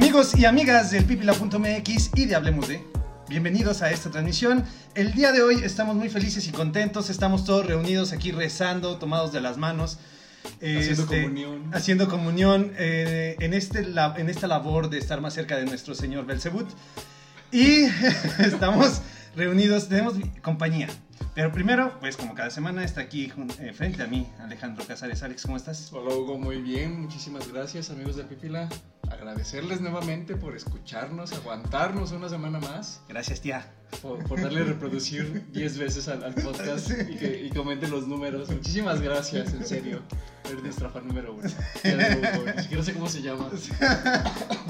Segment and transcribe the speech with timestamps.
[0.00, 2.80] Amigos y amigas del pipila.mx y de Hablemos de,
[3.28, 4.64] bienvenidos a esta transmisión.
[4.94, 9.32] El día de hoy estamos muy felices y contentos, estamos todos reunidos aquí rezando, tomados
[9.32, 9.98] de las manos.
[10.62, 11.74] Haciendo este, comunión.
[11.74, 15.96] Haciendo comunión eh, en, este, la- en esta labor de estar más cerca de nuestro
[15.96, 16.68] Señor Belzebut.
[17.50, 17.86] Y
[18.38, 19.00] estamos
[19.34, 20.86] reunidos, tenemos compañía.
[21.38, 25.22] Pero primero, pues como cada semana está aquí eh, frente a mí Alejandro Casares.
[25.22, 25.92] Alex, ¿cómo estás?
[25.92, 28.68] Hola Hugo, muy bien, muchísimas gracias amigos de Pipila.
[29.08, 33.72] Agradecerles nuevamente por escucharnos, aguantarnos una semana más, Gracias, tía.
[34.02, 38.08] por, por darle a reproducir 10 veces al, al podcast y que y comenten los
[38.08, 38.50] números.
[38.50, 40.02] Muchísimas gracias, en serio.
[40.44, 41.42] Eres nuestra fan número uno.
[41.42, 43.48] Ni siquiera sé cómo se llama.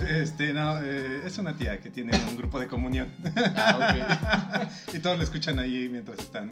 [0.09, 3.09] Este, no, eh, es una tía que tiene un grupo de comunión.
[3.57, 6.49] Ah, y todos lo escuchan ahí mientras están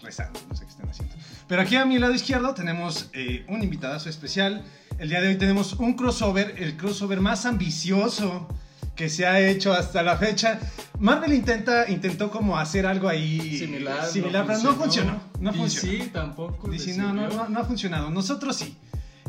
[0.00, 1.14] rezando, no sé qué están haciendo.
[1.48, 4.64] Pero aquí a mi lado izquierdo tenemos eh, un invitadazo especial.
[4.98, 8.48] El día de hoy tenemos un crossover, el crossover más ambicioso
[8.94, 10.60] que se ha hecho hasta la fecha.
[11.00, 13.58] Marvel intenta, intentó como hacer algo ahí.
[13.58, 15.20] Similar, similar pero no funcionó.
[15.40, 16.04] No funcionó.
[16.04, 16.68] sí, tampoco.
[16.70, 18.10] Dice, no, no, no, no ha funcionado.
[18.10, 18.76] Nosotros sí.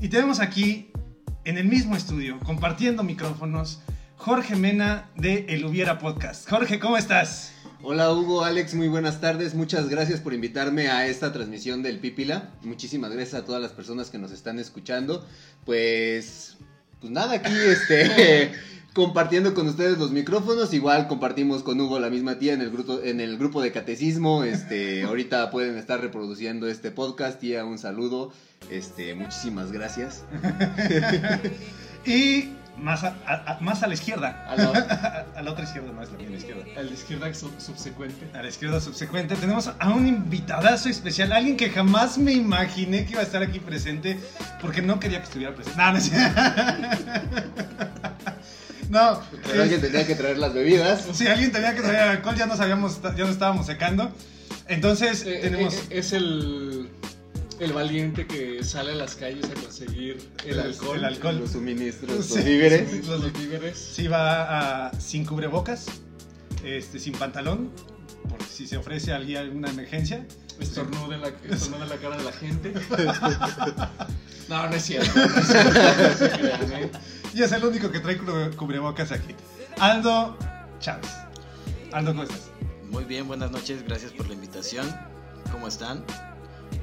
[0.02, 0.92] Y tenemos aquí,
[1.46, 3.82] en el mismo estudio, compartiendo micrófonos,
[4.18, 6.50] Jorge Mena de El Hubiera Podcast.
[6.50, 7.55] Jorge, ¿cómo estás?
[7.88, 9.54] Hola Hugo, Alex, muy buenas tardes.
[9.54, 12.50] Muchas gracias por invitarme a esta transmisión del Pipila.
[12.64, 15.24] Muchísimas gracias a todas las personas que nos están escuchando.
[15.66, 16.58] Pues,
[17.00, 18.54] pues nada, aquí este
[18.96, 20.74] compartiendo con ustedes los micrófonos.
[20.74, 24.44] Igual compartimos con Hugo la misma tía en el grupo en el grupo de catecismo.
[24.44, 27.40] Este, ahorita pueden estar reproduciendo este podcast.
[27.40, 28.34] Tía, un saludo.
[28.72, 30.24] Este, muchísimas gracias.
[32.08, 34.46] Y más a, a- a- más a la izquierda.
[34.48, 36.64] A la, A la otra izquierda, no es la misma izquierda.
[36.78, 38.28] a la izquierda sub- subsecuente.
[38.38, 43.12] A la izquierda subsecuente tenemos a un invitadazo especial, alguien que jamás me imaginé que
[43.14, 44.18] iba a estar aquí presente
[44.62, 45.78] porque no quería que estuviera presente.
[45.82, 46.12] No, no, es
[48.90, 51.06] no Pero alguien tendría que traer las bebidas.
[51.14, 54.12] Si alguien tenía que traer alcohol, ya nos habíamos, ya nos estábamos secando.
[54.68, 55.74] Entonces, Eh, tenemos.
[55.76, 56.90] eh, es el,
[57.60, 60.98] el valiente que sale a las calles a conseguir el alcohol.
[60.98, 61.40] El alcohol.
[61.40, 63.08] Los suministros, Sí, los víveres.
[63.08, 63.78] Los, víveres.
[63.78, 65.86] Sí va a- sin cubrebocas,
[66.64, 67.72] este, sin pantalón,
[68.30, 70.26] por si se ofrece a alguien alguna emergencia.
[70.60, 72.74] Estornuda en la, estornuda en la cara de la gente.
[74.48, 75.10] No, no es cierto.
[75.16, 76.92] No es cierto, no se crean, ¿eh?
[77.34, 79.34] Y es el único que trae cubre- cubrebocas aquí.
[79.80, 80.38] Aldo
[80.80, 81.10] Chávez.
[81.92, 82.42] Aldo, ¿cómo estás?
[82.92, 84.88] Muy bien, buenas noches, gracias por la invitación.
[85.52, 86.06] ¿Cómo están?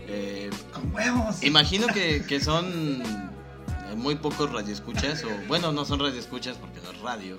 [0.09, 1.43] Eh, Con huevos.
[1.43, 6.91] imagino que, que son eh, muy pocos radioescuchas, o bueno, no son radioescuchas porque no
[6.93, 7.39] es radio,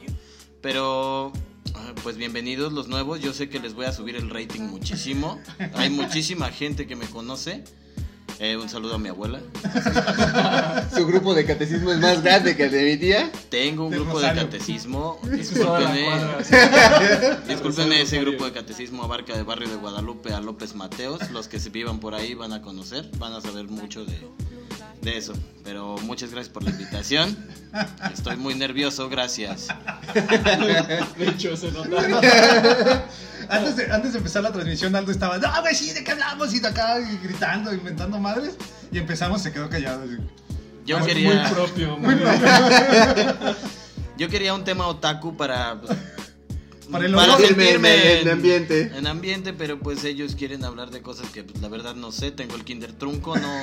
[0.62, 1.32] pero
[1.76, 3.20] ah, pues bienvenidos los nuevos.
[3.22, 5.40] Yo sé que les voy a subir el rating muchísimo.
[5.76, 7.64] Hay muchísima gente que me conoce.
[8.40, 9.40] Eh, un saludo a mi abuela.
[10.96, 13.32] Su grupo de catecismo es más grande que el de mi tía.
[13.50, 15.20] Tengo un Del grupo de catecismo.
[15.24, 16.08] Discúlpenme.
[17.48, 21.30] Discúlpenme, ese grupo de catecismo abarca de barrio de Guadalupe a López Mateos.
[21.32, 24.20] Los que se vivan por ahí van a conocer, van a saber mucho de,
[25.04, 25.34] de eso.
[25.64, 27.38] Pero muchas gracias por la invitación.
[28.14, 29.68] Estoy muy nervioso, gracias.
[31.18, 33.06] De hecho, se nota.
[33.50, 36.54] Antes de, antes de empezar la transmisión, Aldo estaba, no, güey, sí, ¿de qué hablamos?
[36.54, 38.56] Y de acá y gritando, inventando madres.
[38.92, 40.04] Y empezamos, se quedó callado.
[40.04, 40.18] así.
[40.86, 41.98] Yo Muy quería, propio.
[41.98, 42.16] Muy
[44.18, 45.80] yo quería un tema otaku para.
[45.82, 45.98] pues,
[46.92, 48.92] Para el para sentirme En ambiente.
[48.96, 52.32] En ambiente, pero pues ellos quieren hablar de cosas que pues, la verdad no sé.
[52.32, 53.54] Tengo el kinder trunco, no,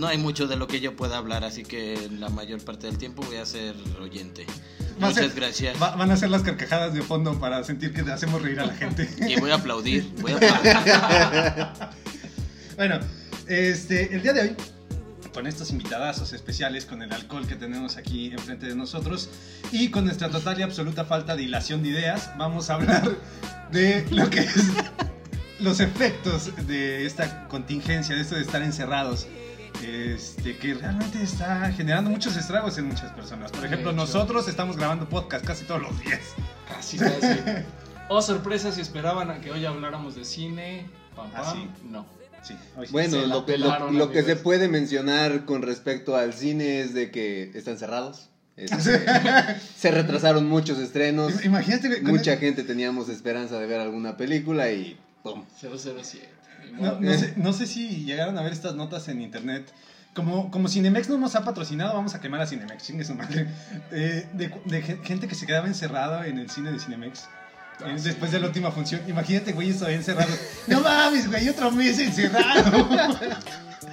[0.00, 2.98] no hay mucho de lo que yo pueda hablar, así que la mayor parte del
[2.98, 4.46] tiempo voy a ser oyente.
[5.02, 5.80] Va Muchas ser- gracias.
[5.80, 8.74] va- van a ser las carcajadas de fondo para sentir que hacemos reír a la
[8.74, 9.08] gente.
[9.28, 11.66] Y voy a aplaudir, voy a aplaudir.
[12.76, 12.98] Bueno,
[13.46, 14.56] este, el día de hoy,
[15.34, 19.28] con estos invitadazos especiales, con el alcohol que tenemos aquí enfrente de nosotros
[19.70, 23.16] y con nuestra total y absoluta falta de hilación de ideas, vamos a hablar
[23.70, 24.54] de lo que es
[25.60, 29.26] los efectos de esta contingencia, de esto de estar encerrados.
[29.82, 33.50] Este, que realmente está generando muchos estragos en muchas personas.
[33.50, 36.20] Por ejemplo, nosotros estamos grabando podcast casi todos los días.
[36.68, 37.26] Casi, casi.
[38.08, 40.86] Oh, sorpresa, si esperaban a que hoy habláramos de cine.
[41.16, 41.42] Pam, pam.
[41.44, 41.68] Ah, sí.
[41.88, 42.06] No.
[42.42, 42.54] Sí.
[42.90, 46.94] Bueno, lo que, lo, pelaron, lo que se puede mencionar con respecto al cine es
[46.94, 48.30] de que están cerrados.
[48.56, 48.76] Este,
[49.76, 51.44] se retrasaron muchos estrenos.
[51.44, 55.44] Imagínate, con Mucha el- gente teníamos esperanza de ver alguna película y ¡pum!
[55.60, 56.28] 007.
[56.78, 59.72] No, no sé, no sé si llegaron a ver estas notas en internet.
[60.14, 63.46] Como, como Cinemex no nos ha patrocinado, vamos a quemar a Cinemex, chingue su madre.
[63.92, 67.28] Eh, de, de gen- gente que se quedaba encerrada en el cine de Cinemex.
[67.86, 70.32] eh, Después de la última función, imagínate, güey, eso encerrado.
[70.66, 72.88] No mames, güey, otro mes encerrado.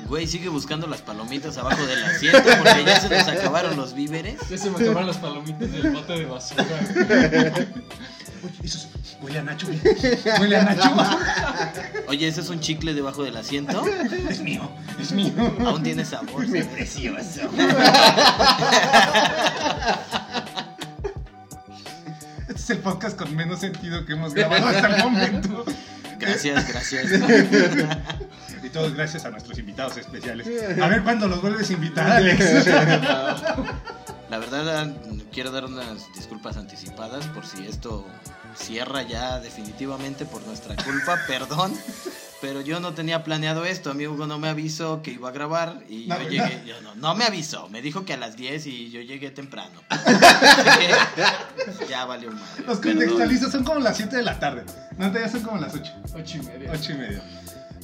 [0.07, 4.39] Güey, sigue buscando las palomitas abajo del asiento porque ya se nos acabaron los víveres.
[4.50, 6.65] Ya se me acabaron las palomitas del bote de basura.
[8.44, 8.88] Oye, eso es-
[9.21, 9.79] huele a Nacho, güey.
[10.39, 10.95] Huele a Nacho.
[12.07, 13.83] Oye, ¿ese es un chicle debajo del asiento?
[14.29, 14.69] Es mío,
[14.99, 15.31] es mío.
[15.65, 16.45] Aún tiene sabor.
[16.45, 16.67] ¿sabes?
[16.67, 17.41] Precioso.
[22.47, 25.65] Este es el podcast con menos sentido que hemos grabado hasta el momento.
[26.19, 27.11] Gracias, gracias.
[28.63, 30.47] Y todo gracias a nuestros invitados especiales.
[30.81, 32.65] A ver cuándo los vuelves a invitar, Alex.
[34.29, 34.91] La verdad,
[35.31, 38.05] quiero dar unas disculpas anticipadas por si esto
[38.57, 41.74] cierra ya definitivamente por nuestra culpa, perdón.
[42.39, 45.31] Pero yo no tenía planeado esto, a mí Hugo no me avisó que iba a
[45.31, 48.38] grabar y No, yo llegué, yo no, no me avisó, me dijo que a las
[48.38, 49.81] 10 y yo llegué temprano.
[51.89, 52.63] Ya valió madre.
[52.65, 54.63] Los contextualizos son como las 7 de la tarde.
[54.98, 55.92] No, ya son como las 8.
[56.15, 56.71] Ocho y media.
[56.71, 57.21] 8 y media.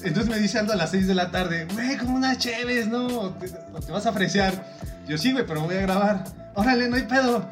[0.04, 3.31] Entonces me dice Aldo a las 6 de la tarde, güey, como unas chéves, ¿no?
[3.36, 4.78] Te, te vas a apreciar.
[5.08, 6.24] Yo sí, güey, pero voy a grabar.
[6.56, 7.48] Órale, no hay pedo.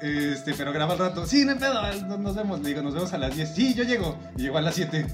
[0.00, 1.26] Este, pero graba al rato.
[1.26, 2.60] Sí, no hay pedo, no- nos vemos.
[2.60, 3.54] Le digo, nos vemos a las 10.
[3.54, 4.16] Sí, yo llego.
[4.36, 5.06] Y llegó a las 7.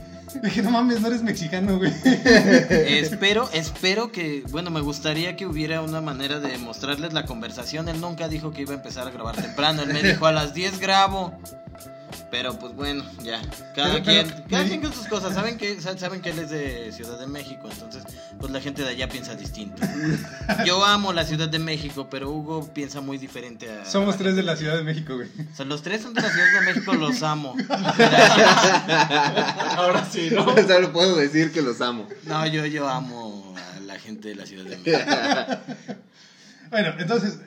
[0.42, 1.92] Dije, no mames, no eres mexicano, güey.
[2.04, 7.88] Espero, espero que, bueno, me gustaría que hubiera una manera de mostrarles la conversación.
[7.88, 9.82] Él nunca dijo que iba a empezar a grabar temprano.
[9.82, 11.38] Él me dijo a las 10 grabo.
[12.34, 13.40] Pero pues bueno, ya.
[13.76, 15.34] Cada Pero- quien, pero- cada quien con sus cosas.
[15.34, 18.02] Saben que, sa- saben que él es de Ciudad de México, entonces
[18.40, 19.80] pues la gente de allá piensa distinto.
[20.66, 23.84] Yo amo la Ciudad de México, pero Hugo piensa muy diferente a.
[23.84, 25.28] Somos tres de la Ciudad de México, güey.
[25.52, 27.54] O sea, los tres son de la Ciudad de México, los amo.
[27.56, 28.72] Gracias.
[29.78, 30.44] Ahora sí, ¿no?
[30.66, 32.08] Solo puedo decir que los amo.
[32.24, 35.94] No, yo, yo amo a la gente de la Ciudad de México.
[36.70, 37.38] Bueno, entonces,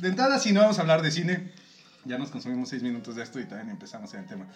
[0.00, 1.50] de entrada, si no vamos a hablar de cine,
[2.06, 4.46] ya nos consumimos seis minutos de esto y también empezamos en el tema.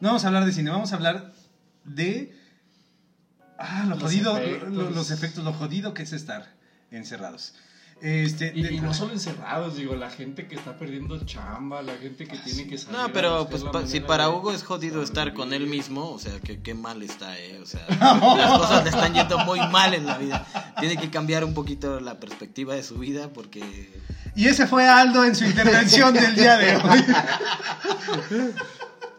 [0.00, 1.32] No vamos a hablar de cine, vamos a hablar
[1.84, 2.36] de.
[3.58, 4.72] Ah, lo Los jodido, efectos.
[4.72, 6.52] lo- los efectos, lo jodido que es estar
[6.90, 7.54] encerrados.
[8.02, 11.94] Este, Y, de- y no solo encerrados, digo, la gente que está perdiendo chamba, la
[11.96, 12.98] gente que tiene que salir.
[12.98, 16.18] No, pero pues pa- si para de Hugo es jodido estar con él mismo, o
[16.18, 17.86] sea, que qué mal está, eh, o sea,
[18.36, 20.46] las cosas le están yendo muy mal en la vida.
[20.78, 23.90] Tiene que cambiar un poquito la perspectiva de su vida porque
[24.34, 27.04] Y ese fue Aldo en su intervención del día de hoy.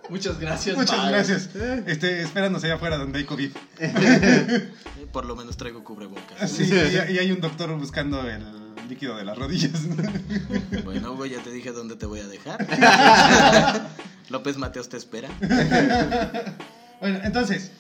[0.10, 0.78] Muchas gracias.
[0.78, 1.12] Muchas bye.
[1.12, 1.50] gracias.
[1.86, 3.52] Este, espéranos allá afuera donde hay COVID.
[3.80, 4.72] eh,
[5.12, 6.50] por lo menos traigo cubrebocas.
[6.50, 9.72] Sí, y, y hay un doctor buscando el líquido de las rodillas.
[10.84, 12.66] Bueno, Hugo, ya te dije dónde te voy a dejar.
[14.30, 15.30] López Mateos te espera.
[17.00, 17.72] Bueno, entonces,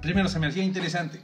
[0.00, 1.20] primero se me hacía interesante.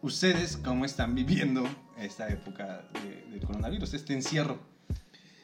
[0.00, 1.62] ¿Ustedes cómo están viviendo
[1.98, 4.58] esta época de- del coronavirus, este encierro?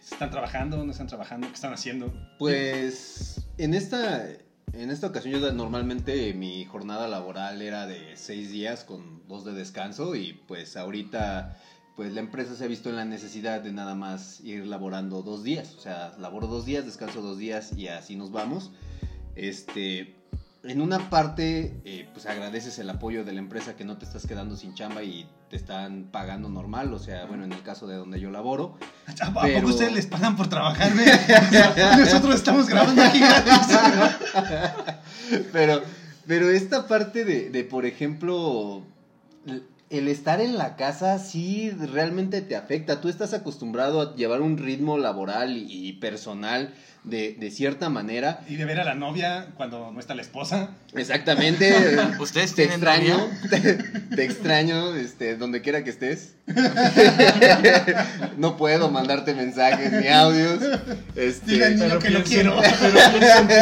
[0.02, 0.82] ¿Están trabajando?
[0.82, 1.46] ¿No están trabajando?
[1.49, 2.11] ¿Qué están haciendo?
[2.38, 4.26] Pues en esta,
[4.72, 9.52] en esta ocasión yo normalmente mi jornada laboral era de seis días con dos de
[9.52, 11.58] descanso y pues ahorita
[11.96, 15.43] pues la empresa se ha visto en la necesidad de nada más ir laborando dos
[15.43, 15.75] días.
[15.78, 18.70] O sea, laboro dos días, descanso dos días y así nos vamos.
[19.34, 20.14] Este,
[20.62, 24.26] en una parte, eh, pues agradeces el apoyo de la empresa que no te estás
[24.26, 26.93] quedando sin chamba y te están pagando normal.
[26.93, 28.76] O sea, bueno, en el caso de donde yo laboro.
[29.22, 30.93] ¿A poco Pero- ustedes les pagan por trabajar?
[30.93, 31.08] güey?
[31.08, 31.12] O
[31.50, 33.78] sea, Nosotros estamos grabando aquí gratis.
[35.52, 35.81] pero,
[36.26, 38.82] pero esta parte de, de, por ejemplo,
[39.90, 43.00] el- estar en la casa sí realmente te afecta.
[43.00, 46.74] Tú estás acostumbrado a llevar un ritmo laboral y personal
[47.06, 48.41] de, de cierta manera.
[48.48, 50.70] Y de ver a la novia cuando no está la esposa.
[50.94, 51.96] Exactamente.
[52.20, 53.60] ¿Ustedes te extraño, te,
[54.15, 56.34] te extraño, este, donde quiera que estés.
[58.36, 60.58] no puedo mandarte mensajes ni audios.
[61.15, 62.56] Este, Dile al niño pero que lo pienso- quiero.
[62.81, 63.55] Pero pienso en ti.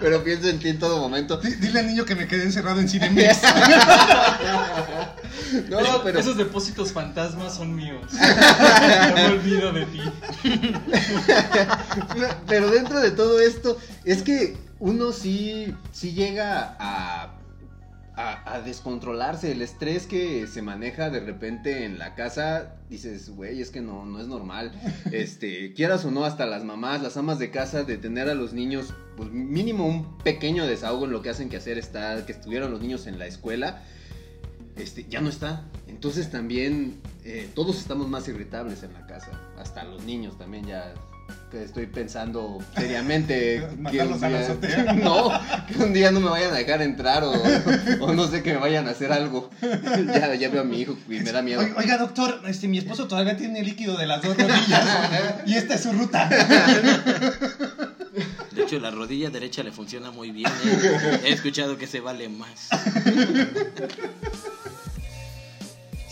[0.00, 1.38] pero pienso en ti en todo momento.
[1.38, 3.38] Di- Dile al niño que me quedé encerrado en Cinemex.
[5.70, 8.04] No, pero Esos depósitos fantasmas son míos.
[8.12, 10.00] No me olvido de ti.
[12.48, 17.38] Pero dentro de todo esto, es que uno sí, sí llega a,
[18.16, 19.52] a, a descontrolarse.
[19.52, 24.04] El estrés que se maneja de repente en la casa, dices, güey, es que no,
[24.04, 24.72] no es normal.
[25.12, 28.52] Este, quieras o no, hasta las mamás, las amas de casa, de tener a los
[28.52, 32.70] niños, pues mínimo un pequeño desahogo en lo que hacen que hacer está, que estuvieran
[32.70, 33.82] los niños en la escuela.
[34.76, 35.64] Este, ya no está.
[35.86, 39.30] Entonces también eh, todos estamos más irritables en la casa.
[39.58, 40.94] Hasta los niños también ya.
[41.50, 45.30] Que Estoy pensando seriamente que un día, no,
[45.66, 47.32] que un día no me vayan a dejar entrar o,
[48.00, 49.50] o no sé que me vayan a hacer algo.
[50.08, 51.60] Ya, ya veo a mi hijo y me da miedo.
[51.60, 54.86] Oiga, oiga, doctor, este, mi esposo todavía tiene líquido de las dos rodillas.
[55.46, 56.28] y esta es su ruta.
[58.52, 60.50] De hecho, la rodilla derecha le funciona muy bien.
[60.64, 61.20] ¿eh?
[61.24, 62.68] He escuchado que se vale más.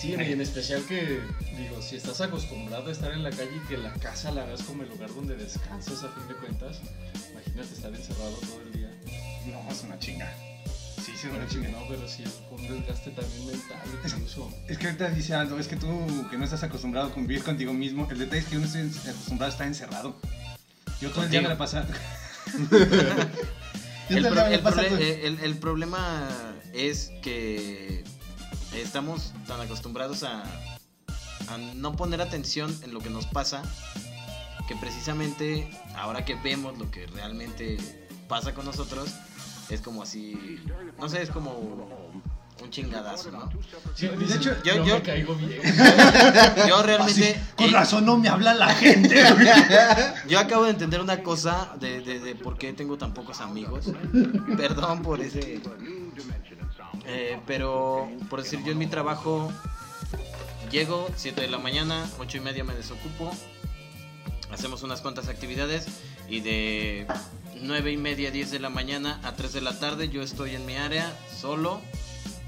[0.06, 1.20] Sí, y en especial que,
[1.56, 4.62] digo, si estás acostumbrado a estar en la calle y que la casa la veas
[4.62, 6.78] como el lugar donde descansas a fin de cuentas,
[7.32, 8.90] imagínate estar encerrado todo el día.
[9.46, 10.32] No, es una chinga.
[11.04, 11.68] Sí, sí, es una chinga.
[11.70, 13.78] no, pero sí, un desgaste también mental
[14.14, 14.52] incluso.
[14.68, 15.88] Es que ahorita dice Aldo, es que tú
[16.30, 18.82] que no estás acostumbrado a convivir contigo mismo, el detalle es que yo no estoy
[19.10, 20.16] acostumbrado a estar encerrado.
[21.00, 21.82] Yo todo el día me la paso.
[24.08, 26.28] Yo El, pro- el eh, el- el problema
[26.72, 28.04] es que
[28.74, 30.42] estamos tan acostumbrados a,
[31.48, 33.62] a no poner atención en lo que nos pasa
[34.68, 37.76] que precisamente ahora que vemos lo que realmente
[38.28, 39.10] pasa con nosotros
[39.70, 40.60] es como así,
[40.98, 41.52] no sé, es como
[42.62, 43.48] un chingadazo, ¿no?
[43.94, 45.60] Sí, de dices, hecho, yo- yo- me caigo bien.
[46.68, 47.40] Yo Así, realmente...
[47.56, 49.14] con eh, razón no me habla la gente.
[50.28, 53.86] Yo acabo de entender una cosa de, de, de por qué tengo tan pocos amigos.
[54.56, 55.60] Perdón por ese.
[57.06, 59.52] Eh, pero, por decir, yo en mi trabajo
[60.70, 63.30] llego 7 de la mañana, 8 y media me desocupo.
[64.50, 65.86] Hacemos unas cuantas actividades
[66.28, 67.06] y de
[67.60, 70.66] 9 y media, 10 de la mañana a 3 de la tarde yo estoy en
[70.66, 71.80] mi área solo.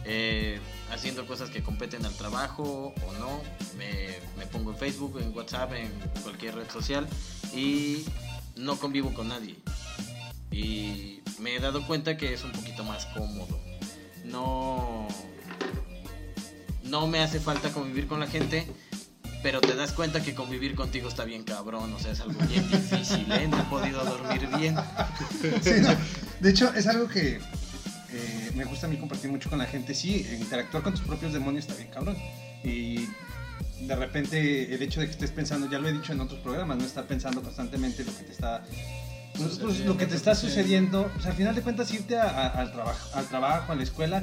[0.05, 0.59] eh,
[0.91, 3.43] haciendo cosas que competen al trabajo o no.
[3.77, 5.91] Me, me pongo en Facebook, en WhatsApp, en
[6.23, 7.07] cualquier red social
[7.55, 8.05] y
[8.57, 9.57] no convivo con nadie.
[10.51, 13.61] Y me he dado cuenta que es un poquito más cómodo.
[14.31, 15.09] No,
[16.85, 18.67] no me hace falta convivir con la gente,
[19.43, 21.93] pero te das cuenta que convivir contigo está bien cabrón.
[21.93, 23.49] O sea, es algo bien difícil, ¿eh?
[23.49, 24.77] No he podido dormir bien.
[25.63, 25.95] Sí, no.
[26.41, 27.41] De hecho, es algo que
[28.11, 29.95] eh, me gusta a mí compartir mucho con la gente.
[29.95, 32.17] Sí, interactuar con tus propios demonios está bien cabrón.
[32.65, 33.09] Y
[33.81, 36.79] de repente el hecho de que estés pensando, ya lo he dicho en otros programas,
[36.79, 38.65] no estar pensando constantemente lo que te está...
[39.39, 42.49] pues, pues, lo que te está sucediendo, pues al final de cuentas irte a- a-
[42.49, 44.23] al, trabajo, al trabajo, a la escuela,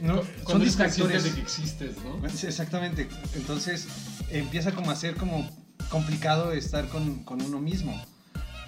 [0.00, 1.24] no, son distractores.
[1.24, 2.26] de que existes, ¿no?
[2.26, 3.08] Exactamente.
[3.34, 3.86] Entonces
[4.30, 5.48] empieza como a ser como
[5.90, 8.00] complicado estar con, con uno mismo.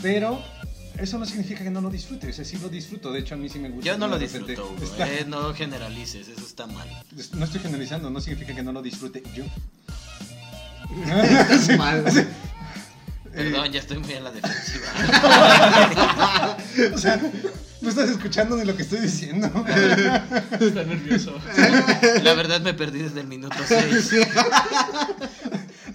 [0.01, 0.41] Pero
[0.97, 2.29] eso no significa que no lo disfrute.
[2.29, 3.13] O sea, sí lo disfruto.
[3.13, 3.87] De hecho, a mí sí me gusta.
[3.91, 5.25] Yo no lo disfruto, Hugo, estar- ¿eh?
[5.27, 6.89] No generalices, eso está mal.
[7.35, 9.45] No estoy generalizando, no significa que no lo disfrute yo.
[11.07, 12.05] Estás mal.
[13.33, 14.87] Perdón, ya estoy muy a la defensiva.
[16.95, 17.21] O sea,
[17.81, 19.47] no estás escuchando ni lo que estoy diciendo.
[20.61, 21.39] Está nervioso.
[22.23, 24.11] La verdad me perdí desde el minuto 6.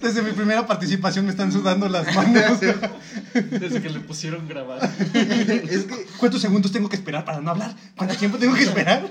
[0.04, 2.60] Desde mi primera participación me están sudando las manos.
[2.60, 4.78] Desde que le pusieron grabar.
[5.14, 7.74] Es que, ¿Cuántos segundos tengo que esperar para no hablar?
[7.96, 9.10] ¿Cuánto tiempo tengo que esperar?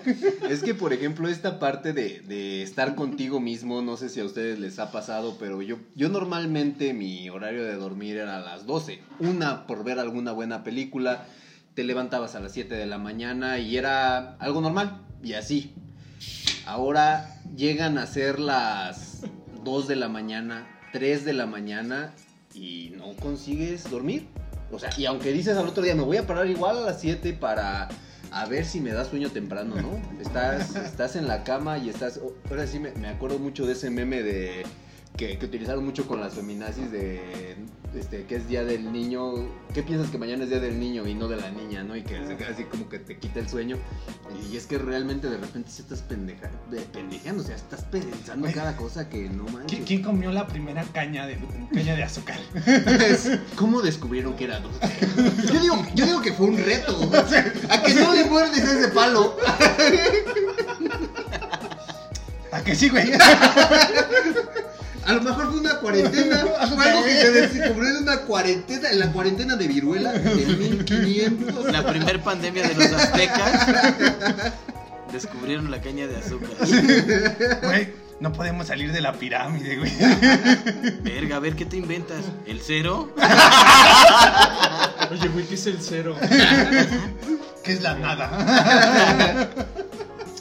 [0.49, 4.25] es que, por ejemplo, esta parte de, de estar contigo mismo, no sé si a
[4.25, 8.67] ustedes les ha pasado, pero yo, yo normalmente mi horario de dormir era a las
[8.67, 9.01] 12.
[9.19, 11.25] Una por ver alguna buena película,
[11.73, 15.73] te levantabas a las 7 de la mañana y era algo normal, y así.
[16.67, 19.21] Ahora llegan a ser las
[19.63, 22.13] 2 de la mañana, 3 de la mañana
[22.53, 24.27] y no consigues dormir.
[24.71, 27.01] O sea, y aunque dices al otro día, me voy a parar igual a las
[27.01, 27.89] 7 para
[28.31, 30.01] a ver si me da sueño temprano, ¿no?
[30.21, 32.19] Estás, estás en la cama y estás...
[32.23, 34.63] oh, ahora sí me, me acuerdo mucho de ese meme de...
[35.17, 37.55] Que, que utilizaron mucho con las feminazis de
[37.95, 41.13] este que es día del niño ¿qué piensas que mañana es día del niño y
[41.13, 41.95] no de la niña no?
[41.95, 43.77] y que se queda así como que te quita el sueño
[44.51, 48.51] y es que realmente de repente sí estás pendeja, de- pendejeando o sea estás pensando
[48.51, 51.37] cada cosa que no manches ¿Qui- ¿Quién comió la primera caña de,
[51.71, 52.39] caña de azúcar?
[53.55, 54.79] ¿Cómo descubrieron que era dulce?
[55.53, 56.97] Yo digo, yo digo que fue un reto.
[57.69, 59.37] A que no le muerdes ese palo.
[62.51, 63.11] ¿A que sí, güey?
[65.05, 66.37] A lo mejor fue una cuarentena.
[66.75, 71.71] Fue algo que se descubrió en una cuarentena, en la cuarentena de viruela del 1500.
[71.71, 73.67] La primer pandemia de los aztecas
[75.11, 76.49] descubrieron la caña de azúcar.
[77.63, 79.91] Güey, no podemos salir de la pirámide, güey.
[81.01, 82.23] Verga, a ver qué te inventas.
[82.45, 83.13] ¿El cero?
[85.11, 86.15] Oye, güey, ¿qué es el cero?
[87.63, 89.49] ¿Qué es la nada?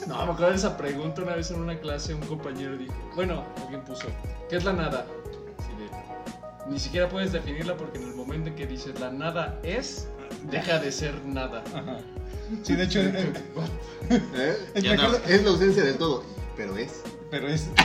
[0.07, 2.13] No, me acuerdo de esa pregunta una vez en una clase.
[2.13, 4.07] Un compañero dijo: Bueno, alguien puso:
[4.49, 5.05] ¿Qué es la nada?
[5.77, 10.07] De, Ni siquiera puedes definirla porque en el momento en que dices la nada es,
[10.51, 11.63] deja de ser nada.
[11.73, 11.97] Ajá.
[12.63, 13.33] Sí, de hecho, eh,
[14.09, 14.57] ¿Eh?
[14.75, 15.03] es Ya me no.
[15.03, 16.23] acuerdo- Es la ausencia del todo.
[16.57, 17.01] Pero es.
[17.31, 17.67] pero es.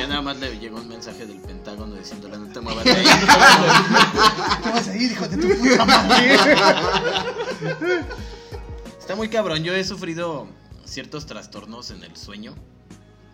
[0.00, 3.04] Ya nada más le llegó un mensaje del Pentágono diciéndole no te muevas de ahí.
[4.64, 6.36] ¿Qué vas a ir, hijo de tu puta madre?
[9.10, 9.64] Está muy cabrón.
[9.64, 10.46] Yo he sufrido
[10.84, 12.54] ciertos trastornos en el sueño.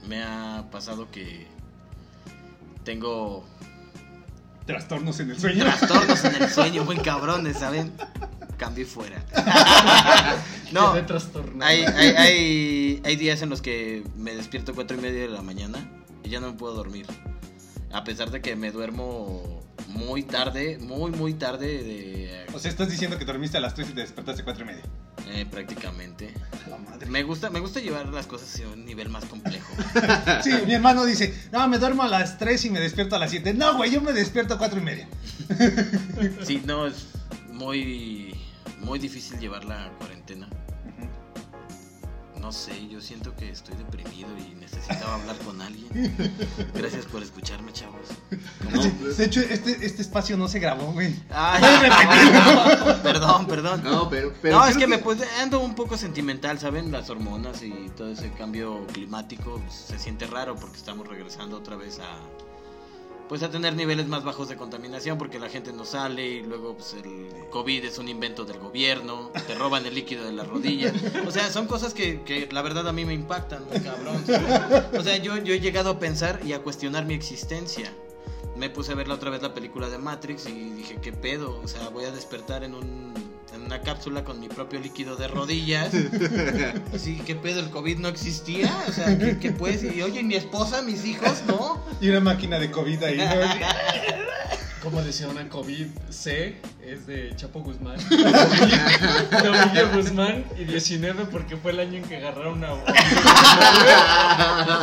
[0.08, 1.46] Me ha pasado que
[2.82, 3.44] tengo
[4.64, 5.64] Trastornos en el sueño.
[5.64, 7.92] Trastornos en el sueño, muy cabrones, ¿saben?
[8.56, 9.22] Cambio y fuera.
[10.72, 10.94] no,
[11.60, 15.42] hay, hay, hay, hay días en los que me despierto cuatro y media de la
[15.42, 15.86] mañana
[16.24, 17.04] y ya no me puedo dormir.
[17.92, 19.55] A pesar de que me duermo
[19.96, 22.46] muy tarde, muy, muy tarde de...
[22.54, 24.66] O sea, estás diciendo que dormiste a las 3 y te despertaste a 4 y
[24.66, 24.82] media.
[25.28, 26.32] eh, prácticamente.
[26.70, 27.06] La madre.
[27.06, 29.66] Me gusta, me gusta llevar las cosas a un nivel más complejo.
[30.42, 33.30] Sí, mi hermano dice, no, me duermo a las 3 y me despierto a las
[33.30, 33.54] 7.
[33.54, 35.08] No, güey, yo me despierto a 4 y media.
[36.44, 37.06] Sí, no, es
[37.52, 38.34] muy,
[38.80, 40.48] muy difícil llevar la cuarentena.
[42.46, 45.88] No sé, yo siento que estoy deprimido y necesitaba hablar con alguien.
[46.76, 48.06] Gracias por escucharme, chavos.
[48.62, 48.84] ¿Cómo?
[48.84, 51.12] De hecho, este, este espacio no se grabó, güey.
[51.28, 51.60] Ay,
[53.02, 53.82] perdón, perdón.
[53.82, 56.92] No, pero, pero no, es que me pues, ando un poco sentimental, ¿saben?
[56.92, 61.74] Las hormonas y todo ese cambio climático pues, se siente raro porque estamos regresando otra
[61.74, 62.16] vez a
[63.28, 66.74] pues a tener niveles más bajos de contaminación porque la gente no sale y luego
[66.74, 70.94] pues el COVID es un invento del gobierno, te roban el líquido de las rodillas.
[71.26, 74.24] O sea, son cosas que, que la verdad a mí me impactan, cabrón.
[74.96, 77.92] O sea, yo, yo he llegado a pensar y a cuestionar mi existencia.
[78.56, 81.60] Me puse a ver la otra vez la película de Matrix y dije, ¿qué pedo?
[81.62, 83.25] O sea, voy a despertar en un
[83.66, 85.92] una cápsula con mi propio líquido de rodillas.
[86.96, 87.60] Sí, ¿qué pedo?
[87.60, 88.74] ¿El COVID no existía?
[88.88, 89.82] O sea, ¿qué, qué pues?
[89.82, 91.82] Y oye, ¿y mi esposa, mis hijos, ¿no?
[92.00, 93.24] Y una máquina de COVID ahí, ¿no?
[94.86, 97.96] Como decía una COVID-C, es de Chapo Guzmán.
[98.08, 102.68] COVID Ovidio Guzmán y 19 porque fue el año en que agarraron a...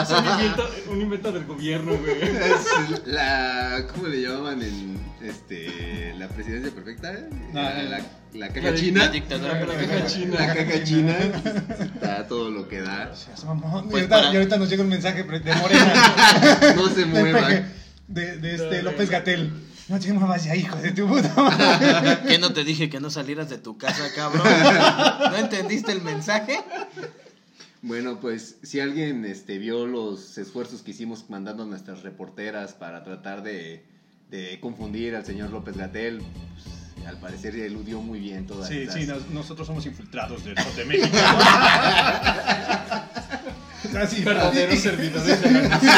[0.03, 2.21] Es un invento, un invento del gobierno, güey.
[2.21, 3.85] es la.
[3.93, 7.13] ¿Cómo le llamaban en este, la presidencia perfecta?
[7.53, 7.89] No, la, no.
[7.89, 8.01] la,
[8.33, 9.05] la caja La de- china.
[9.05, 10.35] La dictadura La caja china.
[10.37, 11.15] La caja china.
[11.95, 13.09] Está todo lo que da.
[13.13, 15.93] Pues y, ahorita, para- y ahorita nos llega un mensaje de Morena.
[16.75, 17.47] No se de, mueva.
[18.09, 19.09] de, de este López.
[19.09, 19.53] Gatel.
[19.89, 22.19] No te muevas ya, hijo de tu puta madre.
[22.27, 24.43] ¿Qué no te dije que no salieras de tu casa, cabrón?
[25.31, 26.59] ¿No entendiste el mensaje?
[27.81, 33.03] Bueno, pues si alguien este, vio los esfuerzos que hicimos mandando a nuestras reporteras para
[33.03, 33.83] tratar de,
[34.31, 38.95] de confundir al señor López Gatel, pues, al parecer eludió muy bien todas Sí, estas-
[38.95, 41.09] sí, nos- nosotros somos infiltrados del Sol de México.
[44.01, 45.91] Así, Verdaderos servidores de la nación.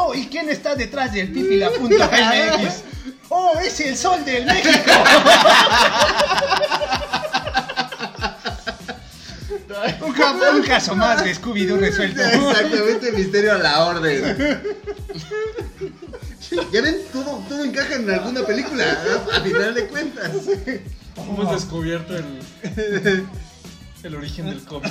[0.00, 2.82] Oh, ¿y quién está detrás del pipila.mx?
[3.30, 4.90] Oh, es el Sol del México.
[10.00, 12.20] Un, ca- un caso más de Scooby-Doo resuelto.
[12.22, 14.36] Exactamente, misterio a la orden.
[16.72, 18.84] Ya ven, todo, todo encaja en alguna película,
[19.32, 20.30] a, a final de cuentas.
[21.16, 23.26] Hemos descubierto el,
[24.02, 24.88] el origen del COVID.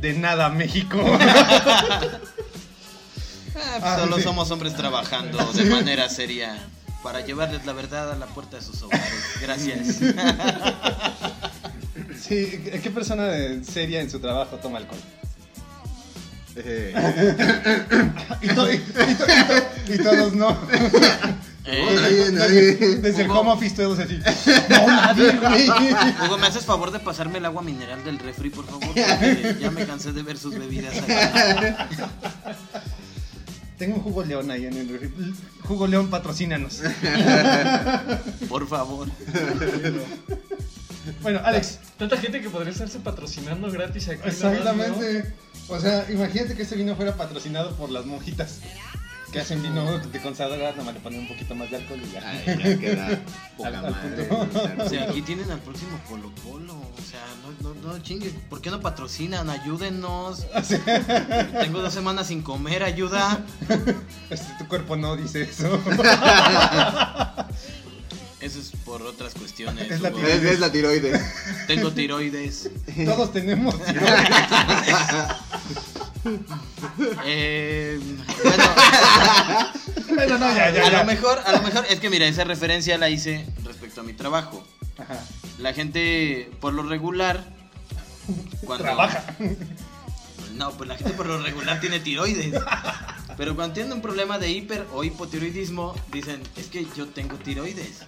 [0.00, 0.98] De nada, México.
[3.62, 4.22] Ah, Ah, solo sí.
[4.22, 6.56] somos hombres trabajando de manera seria
[7.02, 9.08] para llevarles la verdad a la puerta de sus hogares.
[9.40, 9.98] Gracias.
[12.20, 13.28] Sí, ¿qué persona
[13.64, 15.00] seria en su trabajo toma alcohol?
[16.56, 16.94] Eh,
[18.42, 20.56] Y, to- y to- y to- y todos no.
[21.64, 22.72] Eh, nadie, nadie.
[22.98, 24.18] Desde el home office todos así.
[24.68, 25.68] No, nadie, güey.
[26.26, 28.82] Hugo, ¿me haces favor de pasarme el agua mineral del refri, por favor?
[28.82, 31.88] Porque ya me cansé de ver sus bebidas acá.
[33.80, 35.10] Tengo un jugo león ahí en el refri.
[35.64, 36.80] Jugo león, patrocínanos.
[38.48, 39.08] Por favor.
[41.22, 44.28] Bueno, Alex, Tanta gente que podría estarse patrocinando gratis aquí.
[44.28, 45.34] exactamente.
[45.68, 48.58] O sea, imagínate que este vino fuera patrocinado por las monjitas
[49.32, 52.28] que hacen vino de consagradas, nomás le ponen un poquito más de alcohol y ya.
[52.28, 53.22] Ay, ya queda
[53.56, 54.24] poca Al- al madre.
[54.24, 54.60] punto.
[54.84, 56.74] O sea, aquí tienen al próximo Polo Polo.
[56.74, 57.24] O sea,
[57.62, 58.30] no, no, no chingue.
[58.48, 59.48] ¿Por qué no patrocinan?
[59.50, 60.46] Ayúdennos.
[61.60, 63.44] Tengo dos semanas sin comer, ayuda.
[64.30, 65.80] Este, tu cuerpo no dice eso.
[68.40, 69.90] Eso es por otras cuestiones.
[69.90, 70.20] Es la Hugo.
[70.26, 71.20] Es, es la tiroides.
[71.66, 72.70] Tengo tiroides.
[73.04, 73.74] Todos tenemos.
[77.24, 77.98] Eh,
[78.44, 78.64] bueno,
[80.08, 80.98] Bueno, no, ya, ya, a ya.
[81.00, 84.12] lo mejor, a lo mejor, es que mira, esa referencia la hice respecto a mi
[84.14, 84.64] trabajo.
[84.98, 85.18] Ajá.
[85.60, 87.44] La gente, por lo regular,
[88.64, 89.24] cuando Trabaja.
[90.56, 92.54] No, pues la gente por lo regular tiene tiroides.
[93.36, 98.02] Pero cuando tienen un problema de hiper o hipotiroidismo, dicen, es que yo tengo tiroides.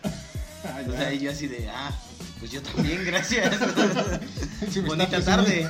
[0.65, 1.91] Ah, O sea, y yo así de, ah,
[2.39, 3.59] pues yo también, gracias.
[4.77, 5.67] Me Bonita tarde.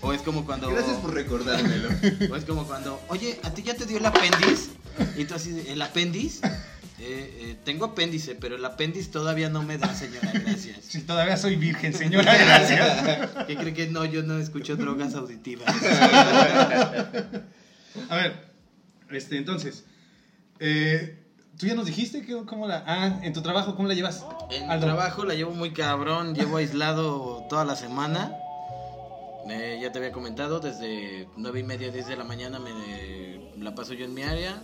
[0.00, 0.70] o es como cuando.
[0.70, 1.88] Gracias por recordármelo.
[2.30, 4.70] O es como cuando, oye, ¿a ti ya te dio el apéndice?
[5.16, 6.40] Y tú así, de, ¿el apéndice?
[7.00, 10.78] Eh, eh, tengo apéndice, pero el apéndice todavía no me da, señora, gracias.
[10.84, 13.30] Si todavía soy virgen, señora, gracias.
[13.46, 14.04] ¿Qué cree que no?
[14.04, 15.72] Yo no escucho drogas auditivas.
[18.10, 18.34] A ver,
[19.10, 19.84] Este, entonces,
[20.58, 21.24] eh,
[21.56, 22.82] tú ya nos dijiste que, cómo la.
[22.84, 24.26] Ah, en tu trabajo, ¿cómo la llevas?
[24.50, 28.32] En mi trabajo la llevo muy cabrón, llevo aislado toda la semana.
[29.48, 32.70] Eh, ya te había comentado, desde 9 y media, 10 de la mañana me
[33.56, 34.60] la paso yo en mi área,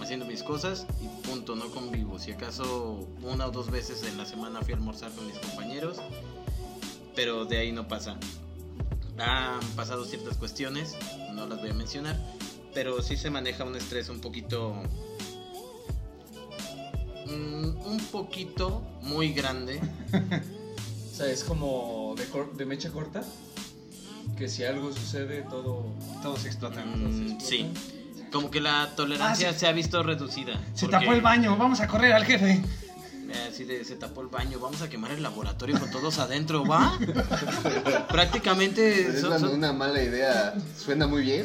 [0.00, 2.18] haciendo mis cosas y punto, no convivo.
[2.18, 5.98] Si acaso una o dos veces en la semana fui a almorzar con mis compañeros,
[7.14, 8.18] pero de ahí no pasa.
[9.18, 10.94] Han pasado ciertas cuestiones,
[11.32, 12.20] no las voy a mencionar,
[12.74, 14.74] pero sí se maneja un estrés un poquito...
[17.26, 19.80] mm, un poquito muy grande
[21.16, 22.14] O sea, es como
[22.58, 23.24] de, mecha corta.
[24.36, 25.86] Que si algo sucede, todo.
[26.22, 27.36] Todos explotan.
[27.36, 27.70] Mm, sí,
[28.36, 29.60] como que la tolerancia Ah, sí.
[29.60, 30.54] se ha visto reducida.
[30.74, 32.52] Se porque, tapó el baño, vamos a correr al jefe.
[33.28, 36.64] eh, así de, se tapó el baño, vamos a quemar el laboratorio con todos adentro,
[36.64, 36.96] ¿va?
[38.08, 41.44] Prácticamente Es son- cuando son- una mala idea suena muy bien.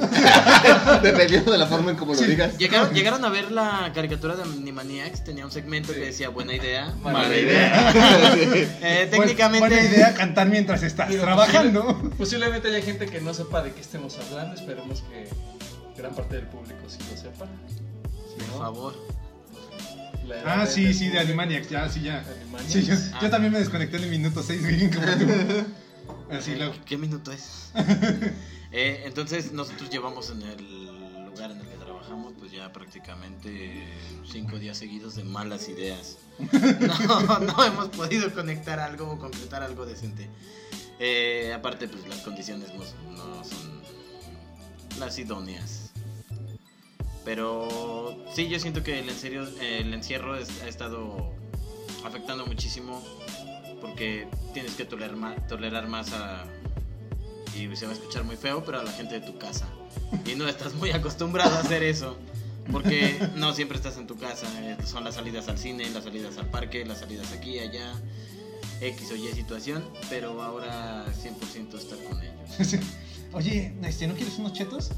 [1.02, 2.58] Dependiendo de la forma en cómo lo digas.
[2.58, 6.94] Llegaron, llegaron a ver la caricatura de Animaniacs, tenía un segmento que decía buena idea,
[7.02, 7.92] Mala mala idea.
[7.96, 8.68] idea.
[8.84, 12.12] Eh, Pues, técnicamente buena idea cantar mientras estás Digo, trabajando.
[12.18, 14.56] Posiblemente haya gente que no sepa de qué estemos hablando.
[14.56, 15.28] Esperemos que
[15.98, 17.46] gran parte del público sí lo sepa.
[18.30, 18.96] Si por no, favor.
[20.28, 21.20] la Ah, de- sí, sí, de.
[21.20, 22.20] Animaniacs, ya, sí, ya.
[22.42, 22.72] Animaniacs.
[22.74, 23.20] Sí, yo, Ah.
[23.22, 25.66] yo también me desconecté en el minuto 6, güey, como tú.
[26.32, 26.74] Así lo.
[26.86, 27.72] ¿Qué minuto es?
[28.74, 33.84] Eh, entonces nosotros llevamos en el lugar en el que trabajamos pues ya prácticamente
[34.32, 36.16] cinco días seguidos de malas ideas.
[37.06, 40.30] No, no hemos podido conectar algo o concretar algo decente.
[41.00, 43.71] Eh, aparte pues las condiciones no, no son
[45.02, 45.92] las idóneas.
[47.26, 51.34] Pero sí, yo siento que el, el encierro ha estado
[52.06, 53.04] afectando muchísimo
[53.82, 56.46] porque tienes que tolerar más, tolerar más a...
[57.56, 59.68] Y se va a escuchar muy feo, pero a la gente de tu casa.
[60.26, 62.18] Y no estás muy acostumbrado a hacer eso.
[62.72, 64.48] Porque no siempre estás en tu casa.
[64.62, 67.94] eh, Son las salidas al cine, las salidas al parque, las salidas aquí, allá.
[68.82, 69.84] X o Y situación.
[70.10, 72.76] Pero ahora 100% estar con ellos.
[73.34, 74.90] Oye, este, ¿no quieres unos chetos?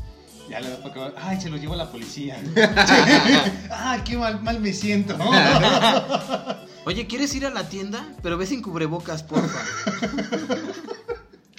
[0.50, 1.14] Ya le da para acabar.
[1.18, 2.42] Ay, se los llevó la policía.
[3.70, 5.18] Ay, qué mal, mal me siento.
[6.86, 8.06] Oye, ¿quieres ir a la tienda?
[8.22, 9.62] Pero ve sin cubrebocas, porfa.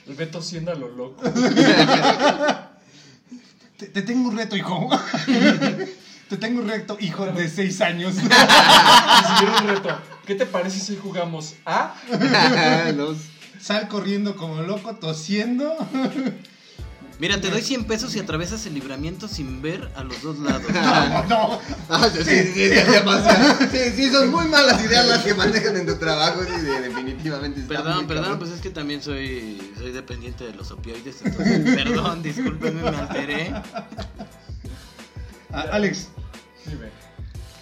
[0.06, 1.22] El Beto siendo a lo loco.
[3.78, 4.90] Te, te tengo un reto, hijo.
[6.28, 8.16] Te tengo un reto, hijo de 6 años.
[8.16, 8.28] Un
[9.66, 11.94] reto, ¿qué te parece si hagamos A?
[12.96, 13.18] Los-
[13.60, 15.74] Sal corriendo como loco, tosiendo.
[17.18, 20.64] Mira, te doy 100 pesos y atravesas el libramiento sin ver a los dos lados.
[20.72, 21.60] No, no.
[21.88, 23.56] Ah, sí, sí, sí, sí, demasiado.
[23.70, 26.42] Sí, sí, son muy malas ideas las que manejan en tu trabajo.
[26.42, 27.62] Sí, definitivamente.
[27.62, 28.38] Perdón, perdón, cabrón.
[28.40, 33.54] pues es que también soy, soy dependiente de los opioides, entonces, perdón, discúlpenme, me alteré.
[35.52, 36.08] Ah, Alex,
[36.66, 36.88] Dime.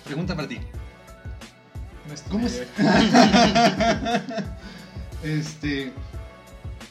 [0.05, 0.59] pregunta para ti.
[2.13, 2.63] No ¿Cómo es?
[5.23, 5.93] Este,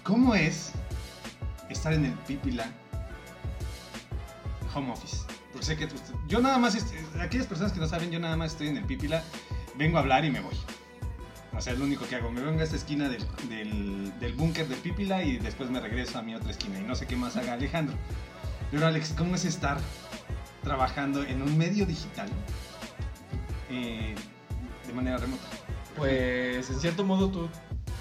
[0.03, 0.71] ¿cómo es
[1.69, 2.71] estar en el Pipila
[4.73, 5.17] Home Office?
[5.51, 5.89] Porque sé que
[6.29, 6.77] yo nada más,
[7.19, 9.21] aquellas personas que no saben, yo nada más estoy en el Pipila,
[9.75, 10.55] vengo a hablar y me voy.
[11.53, 12.31] O sea, es lo único que hago.
[12.31, 16.17] Me vengo a esta esquina del, del, del búnker de Pipila y después me regreso
[16.17, 16.79] a mi otra esquina.
[16.79, 17.97] Y no sé qué más haga Alejandro.
[18.71, 19.77] Pero Alex, ¿cómo es estar
[20.63, 22.29] trabajando en un medio digital
[23.69, 24.15] eh,
[24.91, 25.43] de manera remota?
[25.95, 27.49] Pues en cierto modo tú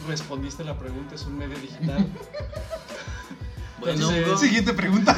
[0.08, 2.06] respondiste la pregunta, es un medio digital.
[3.80, 5.16] Bueno, Entonces- Siguiente pregunta.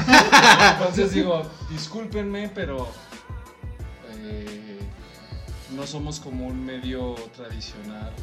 [0.79, 2.87] Entonces digo, discúlpenme, pero
[4.21, 4.79] eh,
[5.75, 8.13] no somos como un medio tradicional,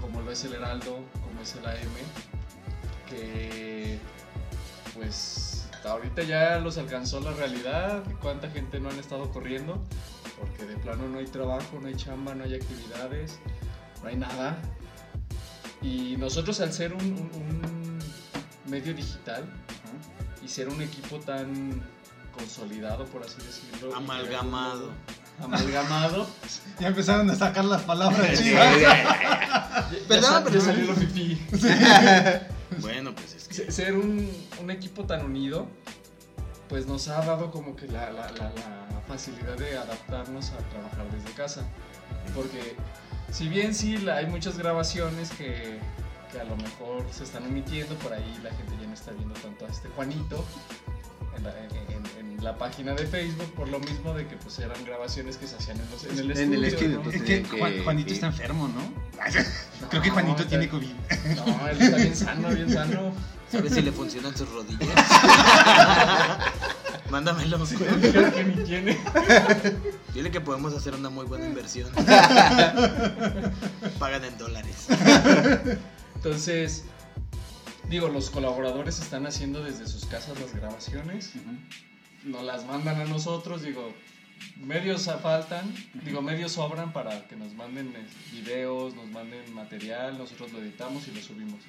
[0.00, 1.90] como lo es el Heraldo, como es el AM,
[3.08, 3.98] que
[4.94, 9.82] pues ahorita ya los alcanzó la realidad, cuánta gente no han estado corriendo,
[10.40, 13.38] porque de plano no hay trabajo, no hay chamba, no hay actividades,
[14.02, 14.56] no hay nada.
[15.82, 17.98] Y nosotros al ser un, un- un
[18.70, 19.44] medio digital,
[20.44, 21.82] y ser un equipo tan
[22.36, 23.94] consolidado, por así decirlo.
[23.94, 24.88] Amalgamado.
[25.38, 26.26] un- Amalgamado.
[26.80, 28.40] Ya empezaron a sacar las palabras
[30.06, 31.40] Perdón, sa- pero- salió lo pipí.
[32.80, 33.54] bueno, pues es que...
[33.54, 35.66] Se- Ser un, un equipo tan unido,
[36.68, 41.10] pues nos ha dado como que la, la- la- la facilidad de adaptarnos a trabajar
[41.10, 41.62] desde casa.
[42.34, 42.76] Porque
[43.32, 45.78] si bien sí la- hay muchas grabaciones que,
[46.32, 49.34] que a lo mejor se están omitiendo, por ahí la gente ya no está viendo
[49.34, 50.44] tanto a este Juanito
[51.36, 51.88] en la, en- en-
[52.38, 55.56] en la página de Facebook, por lo mismo de que pues eran grabaciones que se
[55.56, 56.66] hacían en, los- en el En el estudio.
[56.66, 57.10] estudio, ¿no?
[57.10, 59.08] Es que que- Juan- Juanito que- está enfermo, ¿no?
[59.90, 60.92] Creo que Juanito No, tiene está- COVID.
[61.36, 63.12] No, él está bien sano, bien sano.
[63.50, 64.78] ¿Sabes si le funcionan sus rodillas?
[67.10, 67.58] mándamelo.
[67.64, 68.98] Creo que ni tiene.
[70.14, 71.90] Dile que podemos hacer una muy buena inversión.
[73.98, 74.86] Pagan en dólares.
[76.14, 76.84] Entonces,
[77.88, 81.32] digo, los colaboradores están haciendo desde sus casas las grabaciones.
[82.24, 83.94] Nos las mandan a nosotros, digo,
[84.56, 85.72] medios faltan,
[86.04, 91.06] digo, medios sobran para que nos manden eh, videos, nos manden material, nosotros lo editamos
[91.08, 91.60] y lo subimos.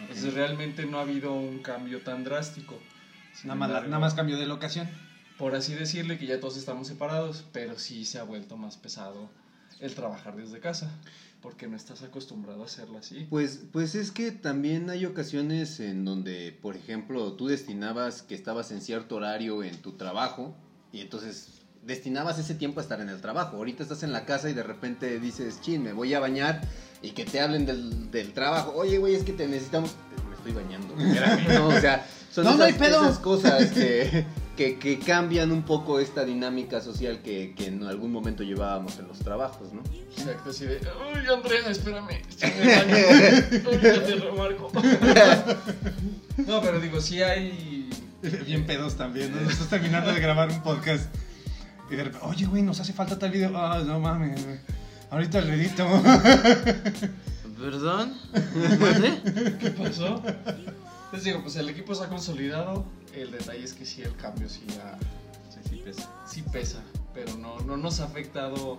[0.00, 2.78] Entonces realmente no ha habido un cambio tan drástico.
[3.44, 4.88] Nada más, nada más cambio de locación.
[5.38, 9.30] Por así decirle que ya todos estamos separados, pero sí se ha vuelto más pesado
[9.80, 10.90] el trabajar desde casa,
[11.40, 13.26] porque no estás acostumbrado a hacerlo así.
[13.30, 18.72] Pues, pues es que también hay ocasiones en donde, por ejemplo, tú destinabas que estabas
[18.72, 20.56] en cierto horario en tu trabajo
[20.92, 23.56] y entonces destinabas ese tiempo a estar en el trabajo.
[23.56, 26.60] Ahorita estás en la casa y de repente dices, chin, me voy a bañar
[27.02, 28.72] y que te hablen del, del trabajo.
[28.74, 29.94] Oye, güey, es que te necesitamos.
[30.28, 30.96] Me estoy bañando.
[30.98, 32.04] Espérame, no, o sea,
[32.42, 33.02] son No, no hay esas, pedo.
[33.04, 34.24] esas cosas que,
[34.56, 39.08] que, que cambian un poco esta dinámica social que, que en algún momento llevábamos en
[39.08, 39.82] los trabajos, ¿no?
[40.16, 43.80] Exacto, así de, uy, Andrea, espérame, estoy en el baño.
[43.82, 44.70] Ya te remarco.
[46.46, 47.90] No, pero digo, sí hay...
[48.46, 49.48] Bien pedos también, ¿no?
[49.48, 51.06] Estás terminando de grabar un podcast
[51.90, 53.56] y de repente, oye, güey, nos hace falta tal video.
[53.56, 54.58] Ah, no mames, güey.
[55.10, 55.86] Ahorita lo edito.
[57.60, 58.14] ¿Perdón?
[59.60, 60.22] ¿Qué pasó?
[61.12, 62.84] Les digo, pues el equipo se ha consolidado.
[63.14, 64.98] El detalle es que sí, el cambio sí, ha-
[65.50, 66.10] Sí, sí, pesa.
[66.26, 66.82] sí pesa,
[67.14, 68.78] pero no, no nos ha afectado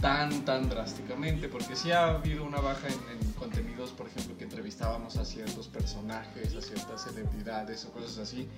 [0.00, 4.44] tan, tan drásticamente, porque sí ha habido una baja en, en contenidos, por ejemplo, que
[4.44, 8.48] entrevistábamos a ciertos personajes, a ciertas celebridades o cosas así.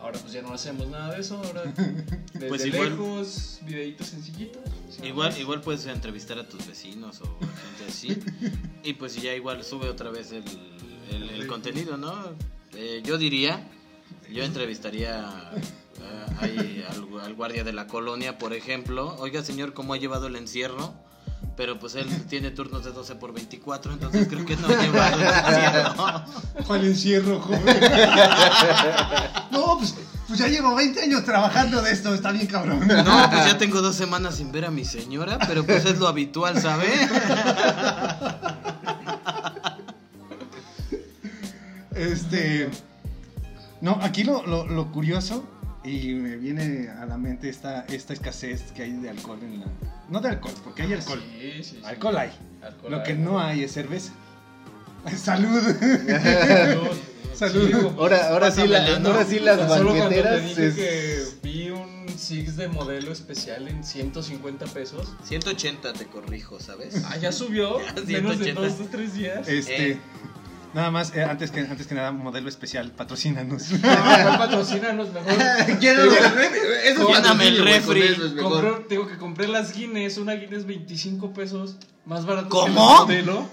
[0.00, 1.62] Ahora pues ya no hacemos nada de eso, ahora
[2.34, 4.62] desde Pues igual- lejos, videitos sencillitos.
[5.02, 8.18] Igual, igual puedes entrevistar a tus vecinos o gente así.
[8.84, 10.44] Y pues ya igual sube otra vez el,
[11.10, 12.14] el- el contenido, ¿no?
[12.74, 13.60] Eh, yo diría,
[14.32, 15.24] yo entrevistaría
[16.40, 16.84] al,
[17.22, 19.16] al guardia de la colonia, por ejemplo.
[19.18, 20.92] Oiga, señor, ¿cómo ha llevado el encierro?
[21.56, 25.16] Pero pues él tiene turnos de 12 por 24, entonces creo que no ha llevado
[25.20, 26.24] el encierro.
[26.66, 27.62] ¿Cuál encierro, joven?
[29.52, 29.94] no, pues,
[30.26, 32.80] pues ya llevo 20 años trabajando de esto, está bien cabrón.
[32.88, 36.08] No, pues ya tengo dos semanas sin ver a mi señora, pero pues es lo
[36.08, 36.86] habitual, ¿sabe?
[41.96, 42.68] Este.
[43.80, 45.44] No, aquí lo, lo, lo curioso,
[45.84, 49.66] y me viene a la mente esta, esta escasez que hay de alcohol en la.
[50.08, 51.22] No de alcohol, porque hay alcohol.
[51.40, 51.80] Sí, sí, sí.
[51.84, 52.30] Alcohol hay.
[52.62, 53.02] Alcohol Lo hay.
[53.04, 54.12] que no hay es cerveza.
[55.16, 55.60] Salud.
[55.62, 56.88] Salud.
[57.34, 57.68] Salud.
[57.68, 59.08] Sí, Ahora, ahora, sí, la- Pásamela, ¿no?
[59.10, 63.66] ahora sí las solo te banqueteras dije es- que vi un Six de modelo especial
[63.66, 65.14] en 150 pesos.
[65.24, 67.02] 180 te corrijo, ¿sabes?
[67.06, 67.78] Ah, ya subió.
[68.06, 68.60] Ya, menos de 180.
[68.60, 69.48] dos o tres días.
[69.48, 69.90] Este.
[69.92, 69.98] Eh.
[70.74, 73.70] Nada más, eh, antes, que, antes que nada, modelo especial, patrocínanos.
[73.70, 75.78] No, ¿cuál patrocínanos mejor?
[75.78, 76.02] Quiero-
[76.84, 78.02] eso Lléname el refri.
[78.02, 78.64] eso es mejor.
[78.72, 82.66] Compré, digo que compré las Guinness, una Guinness 25 pesos, más barato ¿Cómo?
[82.66, 83.48] que la modelo.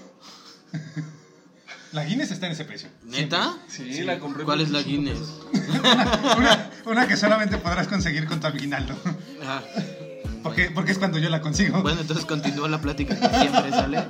[1.92, 2.88] La Guinness está en ese precio.
[3.04, 3.54] ¿Neta?
[3.68, 4.02] Sí, Sí.
[4.02, 4.44] la compré.
[4.44, 5.12] ¿Cuál es la 25
[5.52, 6.62] Guinness?
[6.86, 8.94] una que solamente podrás conseguir con tu aguinaldo.
[9.44, 9.62] Ah,
[10.42, 11.82] Porque, porque es cuando yo la consigo.
[11.82, 14.02] Bueno, entonces continúa la plática que siempre sale.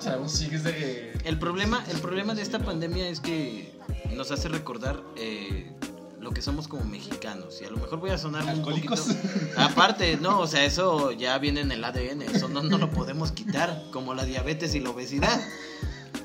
[0.63, 1.19] De.
[1.25, 3.73] El problema, el problema de esta pandemia es que
[4.15, 5.71] nos hace recordar eh,
[6.21, 7.61] lo que somos como mexicanos.
[7.61, 8.95] Y a lo mejor voy a sonar un poquito...
[9.57, 12.23] Aparte, no, o sea, eso ya viene en el ADN.
[12.23, 15.41] Eso no, no lo podemos quitar, como la diabetes y la obesidad.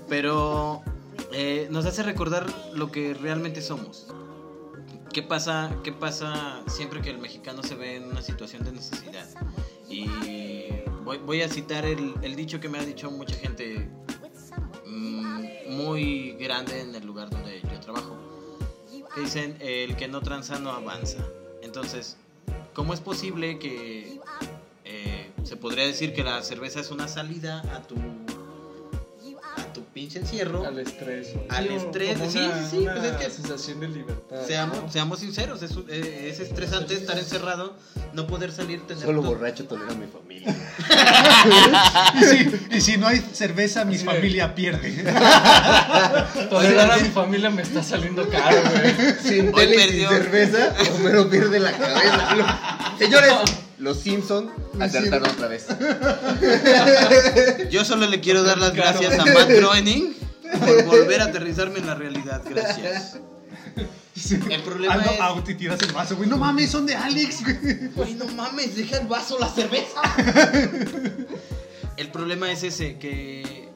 [0.08, 0.82] Pero
[1.34, 4.08] eh, nos hace recordar lo que realmente somos.
[5.12, 9.26] ¿Qué pasa, ¿Qué pasa siempre que el mexicano se ve en una situación de necesidad?
[9.89, 10.08] Y
[11.04, 13.89] voy, voy a citar el, el dicho que me ha dicho mucha gente
[14.86, 18.17] mm, muy grande en el lugar donde yo trabajo.
[19.13, 21.26] Que dicen, el que no tranza no avanza.
[21.62, 22.17] Entonces,
[22.73, 24.19] ¿cómo es posible que
[24.86, 27.95] eh, se podría decir que la cerveza es una salida a tu,
[29.69, 30.65] a tu pinche encierro?
[30.65, 31.30] Al estrés.
[31.49, 34.38] Al Sí, estrés, sí, una- sí, una pues es que- sensación de libertad.
[34.45, 37.75] Seamos, seamos sinceros, es, eh, es estresante estar encerrado,
[38.13, 40.56] no poder salir, tener Solo todo- borracho tolera a mi familia.
[42.19, 44.06] Y si, y si no hay cerveza, mi Sí.
[44.06, 45.03] familia pierde.
[46.49, 48.95] Tolerar a mi familia me está saliendo caro, güey.
[49.23, 52.60] Sin tele y sin cerveza, Homero pierde la cabeza.
[52.99, 53.34] Señores,
[53.79, 55.67] los Simpson acertaron otra vez.
[57.69, 58.99] Yo solo le quiero dar las Claro.
[58.99, 60.15] gracias a Matt Groening
[60.59, 62.41] por volver a aterrizarme en la realidad.
[62.49, 63.17] Gracias.
[64.49, 66.27] El problema Ando es- y tiras el vaso, güey.
[66.27, 67.87] No mames, son de Alex, güey.
[67.95, 70.01] Güey, no mames, deja el vaso, la cerveza.
[71.97, 73.69] El problema es ese, que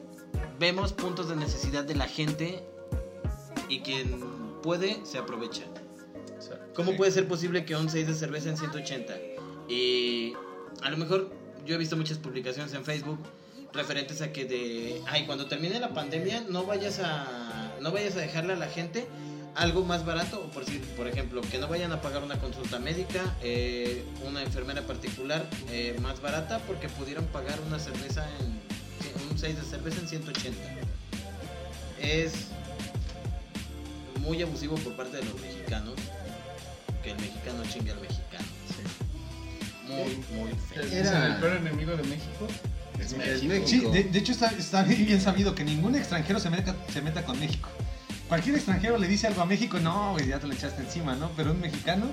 [0.58, 2.62] vemos puntos de necesidad de la gente
[3.68, 4.20] y quien
[4.62, 5.62] puede se aprovecha.
[6.74, 9.14] ¿Cómo puede ser posible que un 6 de cerveza en 180?
[9.68, 10.34] Y
[10.82, 11.30] a lo mejor
[11.66, 13.18] yo he visto muchas publicaciones en Facebook
[13.72, 18.20] referentes a que de, ay, cuando termine la pandemia no vayas a no vayas a
[18.20, 19.06] dejarle a la gente
[19.54, 20.64] algo más barato, o por,
[20.96, 25.96] por ejemplo, que no vayan a pagar una consulta médica, eh, una enfermera particular eh,
[26.00, 30.58] más barata porque pudieran pagar una cerveza en un 6 de cerveza en 180.
[32.00, 32.32] Es
[34.20, 35.94] muy abusivo por parte de los mexicanos
[37.02, 38.21] que el mexicano chingue al mexicano.
[39.92, 40.82] Muy, muy feo.
[40.82, 42.46] ¿Es Era- el peor enemigo de México?
[42.98, 43.48] Es México.
[43.48, 43.66] México.
[43.66, 47.24] Sí, de, de hecho está, está bien sabido que ningún extranjero se meta, se meta
[47.24, 47.68] con México.
[48.28, 51.30] Cualquier extranjero le dice algo a México, no, güey, ya te lo echaste encima, ¿no?
[51.36, 52.06] Pero un mexicano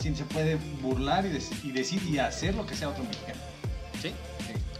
[0.00, 3.40] sí se puede burlar y, dec- y decir y hacer lo que sea otro mexicano.
[4.00, 4.12] Sí.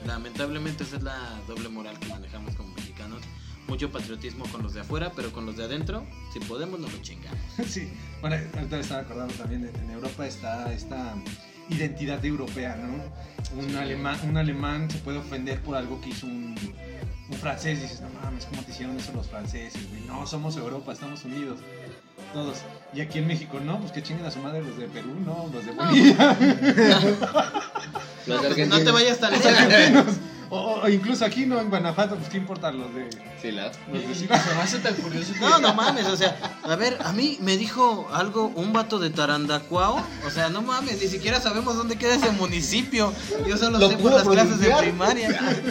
[0.07, 3.21] Lamentablemente esa es la doble moral que manejamos como mexicanos.
[3.67, 7.03] Mucho patriotismo con los de afuera, pero con los de adentro, si podemos, nos lo
[7.03, 7.39] chingamos.
[7.69, 7.91] Sí,
[8.23, 11.15] bueno, ahorita me estaba acordando también, de- en Europa está esta
[11.69, 12.95] identidad europea, ¿no?
[13.59, 13.77] Un, Sí.
[13.77, 16.55] alemán, un alemán se puede ofender por algo que hizo un,
[17.31, 19.89] un francés, dices, no mames, ¿cómo te hicieron eso los franceses?
[19.91, 20.03] güey?
[20.07, 21.59] No, somos Europa, estamos unidos,
[22.33, 22.59] todos.
[22.95, 25.49] Y aquí en México, no, pues que chinguen a su madre los de Perú, no,
[25.53, 26.37] los de Bolivia,
[28.27, 30.15] Los No, pues, no te vayas tan los lejos.
[30.51, 31.61] O, o- o incluso aquí, ¿no?
[31.61, 33.09] En Guanajuato, pues qué importan los de...
[33.43, 33.71] Sí, la.
[33.93, 35.41] Y, y se me hace tan curioso que...
[35.41, 39.11] No, no mames, o sea, a ver, a mí me dijo algo un vato de
[39.11, 43.13] Tarandacuao, o sea, no mames, ni siquiera sabemos dónde queda ese municipio.
[43.47, 44.81] Yo solo Lo sé por pudo las clases de pronunciar.
[44.81, 45.29] primaria.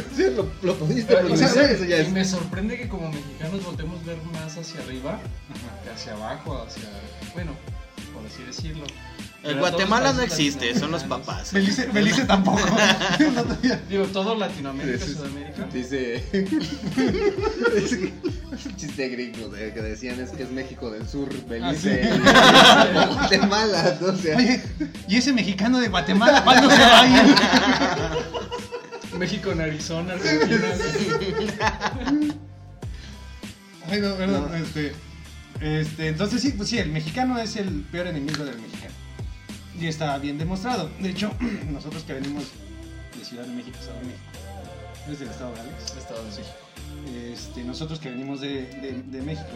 [0.15, 2.11] Sí, lo, lo pudiste pronunciar, me- eso ya y es.
[2.11, 5.19] me sorprende que como mexicanos voltemos ver más hacia arriba
[5.83, 6.83] que hacia abajo, hacia...
[7.33, 7.51] Bueno,
[8.13, 8.85] por así decirlo.
[9.47, 11.53] El Guatemala no existe, son los papás.
[11.53, 12.59] Belice, Belice tampoco.
[13.89, 15.13] Digo, todo Latinoamérica, sí.
[15.13, 15.63] Sudamérica.
[15.73, 16.15] Dice.
[17.75, 23.07] es es chiste gringo de- que decían es que es México del Sur, Belice, Ah,
[23.13, 23.97] Guatemala.
[24.01, 24.07] ¿no?
[24.07, 24.61] O sea, Oye,
[25.07, 27.35] ¿y ese mexicano de Guatemala cuándo se va a ir?
[29.17, 30.67] México en Arizona, Argentina.
[33.89, 34.55] Ay, no, perdón, No.
[34.57, 34.93] este,
[35.61, 38.93] este, entonces sí, pues sí, el mexicano es el peor enemigo del mexicano.
[39.79, 40.89] Y está bien demostrado.
[40.99, 41.31] De hecho,
[41.71, 42.45] nosotros que venimos
[43.17, 44.21] de Ciudad de México, Estado de México,
[45.07, 45.95] ¿eres del Estado de Alex?
[45.97, 46.47] Estado de México.
[47.33, 49.49] Este, nosotros que venimos de, de- de México,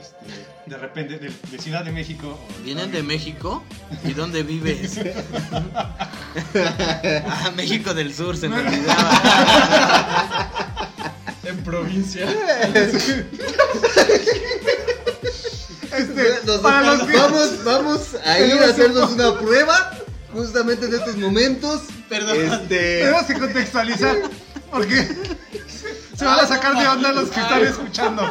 [0.00, 0.24] este,
[0.70, 2.38] de repente, de, de Ciudad de México.
[2.64, 3.62] ¿Vienen de México?
[4.04, 4.98] ¿Y dónde vives?
[6.56, 9.20] ah, México del Sur, se me olvidaba.
[11.44, 12.26] En provincia.
[15.96, 19.92] Este, nos- para los que- vamos, vamos a ir a hacernos una prueba
[20.32, 21.82] justamente en estos momentos.
[22.08, 22.36] Perdón.
[22.40, 22.98] Este.
[23.00, 24.16] Tenemos que contextualizar
[24.70, 25.08] porque
[26.16, 28.22] se van a sacar de onda los que están escuchando.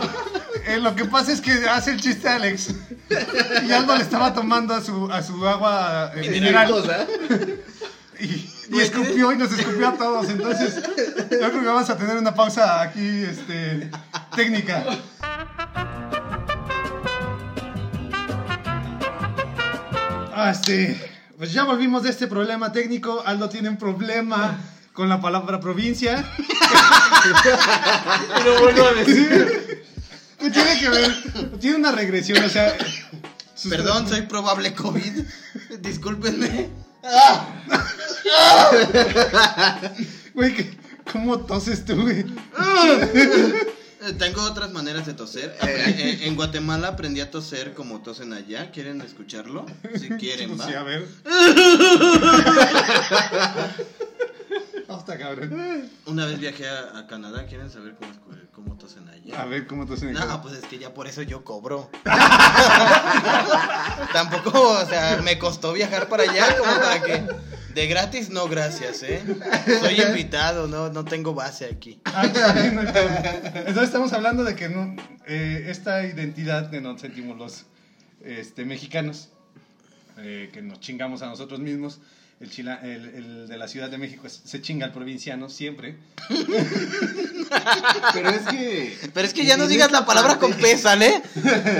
[0.65, 2.69] Eh, lo que pasa es que hace el chiste Alex
[3.67, 7.06] y Aldo le estaba tomando a su, a su agua eh, mineral cosa.
[8.19, 10.30] y, y escupió y nos escupió a todos.
[10.30, 13.89] Entonces, yo creo que vamos a tener una pausa aquí este,
[14.36, 14.84] técnica.
[20.43, 20.53] Ah,
[21.38, 23.23] pues ya volvimos de este problema técnico.
[23.25, 24.58] Aldo tiene un problema
[24.93, 26.23] con la palabra provincia.
[28.36, 29.84] Pero vuelvo a decir.
[30.39, 31.60] ¿Qué tiene que ver?
[31.60, 32.75] Tiene una regresión, o sea.
[33.69, 35.23] Perdón, soy probable COVID.
[35.79, 36.69] Discúlpenme.
[40.34, 40.77] Güey, ¿qué-
[41.12, 42.25] ¿cómo toses tú, güey?
[44.06, 45.56] Eh, Tengo otras maneras de toser.
[45.60, 48.72] Apre- eh, en Guatemala aprendí a toser como tosen allá.
[48.72, 49.66] ¿Quieren escucharlo?
[50.00, 50.84] Si quieren, Pues sí, a va.
[50.84, 51.08] ver.
[54.89, 55.89] Hasta cabrón.
[56.06, 57.46] Una vez viajé a, a Canadá.
[57.48, 58.12] ¿Quieren saber cómo,
[58.54, 59.42] cómo tosen allá?
[59.42, 61.89] A ver, ¿cómo tosen en No, pues es que ya por eso yo cobro.
[64.13, 67.24] Tampoco, o sea, me costó viajar para allá como para que
[67.73, 69.21] de gratis no gracias, ¿eh?
[69.79, 71.99] Soy invitado, no no tengo base aquí.
[72.05, 74.95] Ah, no, Entonces estamos hablando de que no,
[75.27, 77.65] eh, esta identidad que nos sentimos los
[78.23, 79.29] este, mexicanos,
[80.17, 81.99] eh, que nos chingamos a nosotros mismos,
[82.39, 85.95] el, chila- el, el de la Ciudad de México es- se chinga al provinciano siempre.
[88.13, 88.97] Pero es que.
[89.13, 91.21] Pero es que ya no digas la palabra parte- con P, ¿sale?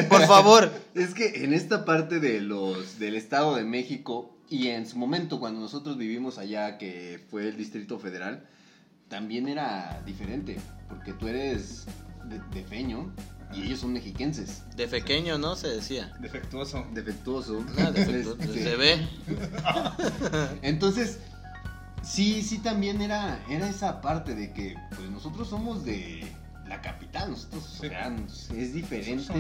[0.10, 0.72] Por favor.
[0.96, 5.40] Es que en esta parte de los del Estado de México y en su momento
[5.40, 8.46] cuando nosotros vivimos allá, que fue el Distrito Federal,
[9.10, 10.58] también era diferente,
[10.90, 11.86] porque tú eres
[12.26, 13.12] de, de feño
[13.54, 15.56] y ellos son mexiquenses, De pequeño, ¿no?
[15.56, 16.12] Se decía.
[16.20, 16.86] Defectuoso.
[16.94, 17.54] defectuoso.
[17.78, 19.08] No, defecto- Este, se ve.
[20.62, 21.20] Entonces,
[22.04, 26.26] sí, sí también era, era esa parte de que pues nosotros somos de
[26.76, 27.32] la capital.
[27.32, 27.88] Nosotros, Sí.
[27.88, 28.16] o sea,
[28.58, 29.34] es diferente.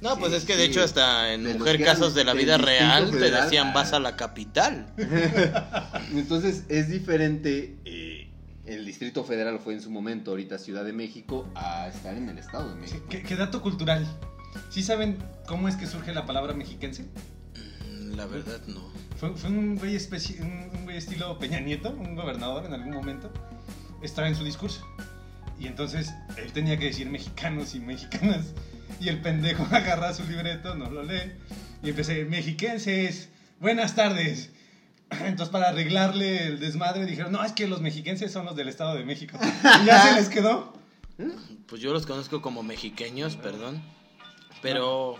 [0.00, 0.70] No, pues Sí, es que de sí.
[0.70, 3.72] hecho hasta en De Mujer Casos de la Vida Real te Federal, decían ah.
[3.74, 4.86] vas a la capital.
[6.12, 8.30] Entonces es diferente eh,
[8.66, 12.38] el Distrito Federal fue en su momento, ahorita Ciudad de México, a estar en el
[12.38, 13.06] Estado de Sí, México.
[13.10, 14.06] ¿Qué, qué dato cultural.
[14.70, 17.04] ¿Sí saben cómo es que surge la palabra mexiquense?
[17.04, 18.80] Mm, La verdad no.
[19.16, 23.30] Fue, fue un, güey un, estilo Peña Nieto, un gobernador en algún momento,
[24.02, 24.86] estaba en su discurso.
[25.60, 28.46] Y entonces él tenía que decir mexicanos y mexicanas.
[28.98, 31.32] Y el pendejo agarra su libreto, no lo lee.
[31.82, 33.28] Y empecé, mexiquenses,
[33.60, 34.50] buenas tardes.
[35.10, 38.94] Entonces para arreglarle el desmadre dijeron, no, es que los mexiquenses son los del Estado
[38.94, 39.38] de México.
[39.82, 40.72] Y ya se les quedó.
[41.66, 43.82] Pues yo los conozco como mexiqueños, perdón.
[44.62, 45.16] Pero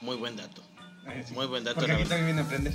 [0.00, 0.62] muy buen dato.
[1.24, 1.34] Sí.
[1.34, 2.72] Muy buen dato, Porque aquí también vienen a aprender.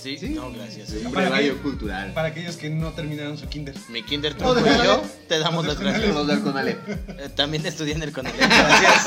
[0.00, 0.30] Sí, Sí.
[0.30, 0.88] no, gracias.
[0.90, 2.12] Sí, radio que- cultural.
[2.12, 3.74] Para aquellos que no terminaron su kinder.
[3.88, 6.14] Mi kinder de y yo te damos las gracias.
[6.14, 6.88] Los del Conalep.
[7.20, 9.04] Eh, También estudié en el Conalep, gracias.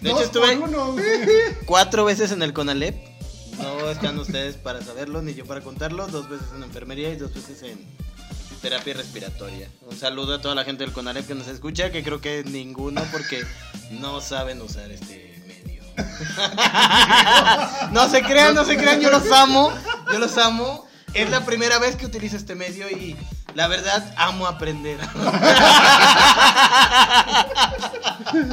[0.00, 0.58] De hecho estuve
[1.66, 2.94] cuatro veces en el Conalep.
[3.58, 6.06] No están ustedes para saberlo, ni yo para contarlo.
[6.06, 7.78] Dos veces en enfermería y dos veces en
[8.62, 9.68] terapia respiratoria.
[9.90, 13.02] Un saludo a toda la gente del Conalep que nos escucha, que creo que ninguno
[13.10, 13.42] porque
[13.90, 15.27] no saben usar este.
[17.92, 19.72] no se crean, no se crean, yo los amo,
[20.12, 20.86] yo los amo.
[21.14, 23.16] Es la primera vez que utilizo este medio y
[23.54, 24.98] la verdad amo aprender.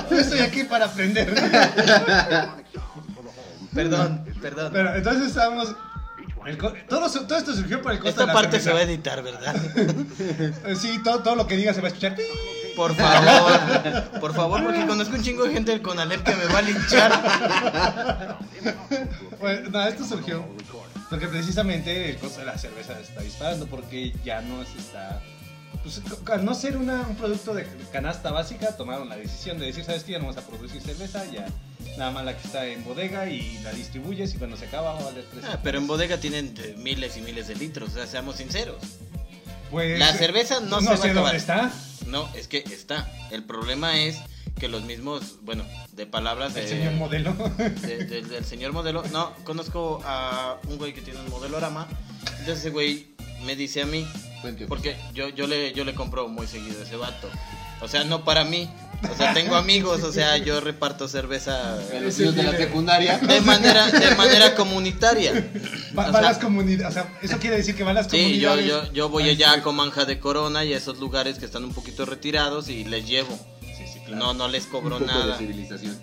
[0.10, 1.34] Yo estoy aquí para aprender.
[3.74, 4.70] Perdón, perdón.
[4.72, 5.36] Pero entonces
[6.46, 8.84] el co- todo, esto surgió por el costo Esta de la parte se va a
[8.84, 9.56] editar, ¿verdad?
[10.80, 12.16] Sí, todo, todo lo que diga se va a escuchar.
[12.76, 16.60] Por favor, por favor, porque conozco un chingo de gente del Conalep que me va
[16.60, 18.38] a linchar.
[19.40, 20.46] Bueno, no, esto surgió
[21.10, 25.22] porque precisamente el costo de la cerveza está disparando porque ya no se está.
[25.84, 26.02] Pues,
[26.32, 30.04] al no ser una- un producto de canasta básica, tomaron la decisión de decir, ¿sabes
[30.04, 30.14] qué?
[30.14, 31.46] Ya no vamos a producir cerveza, ya
[31.98, 35.00] nada más la que está en bodega y la distribuyes y cuando se acaba va
[35.00, 37.94] a valer tres Ah, pero en bodega tienen eh, miles y miles de litros, o
[37.94, 38.78] sea, seamos sinceros.
[39.70, 41.14] Pues, La cerveza no se va a acabar.
[41.16, 41.72] dónde está.
[42.08, 43.12] No, es que está.
[43.32, 44.18] El problema es
[44.60, 47.34] que los mismos, bueno, de palabras de, El señor modelo.
[47.58, 49.04] de- de- del señor modelo.
[49.12, 51.88] No, conozco a un güey que tiene un modelorama.
[52.40, 53.08] Entonces ese güey
[53.46, 54.08] me dice a mí,
[54.68, 57.30] porque yo, yo, le, yo le compro muy seguido a ese vato.
[57.82, 58.70] O sea, no para mí.
[59.12, 63.18] O sea, tengo amigos, o sea, yo reparto cerveza A los niños de la secundaria.
[63.20, 65.32] de manera, de manera comunitaria.
[65.98, 66.92] Va, O va a sea, las comunidades.
[66.98, 68.88] O sea, eso quiere decir que van las Sí, yo, comunidades.
[68.88, 69.60] yo, yo voy allá sí.
[69.60, 73.06] a Comanja de Corona y a esos lugares que están un poquito retirados y les
[73.08, 73.38] llevo.
[74.06, 74.24] Claro.
[74.24, 75.40] No, no les cobro nada.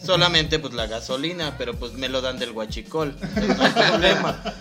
[0.04, 3.16] Solamente pues la gasolina, pero pues me lo dan del guachicol.
[3.36, 4.42] Entonces, no hay problema.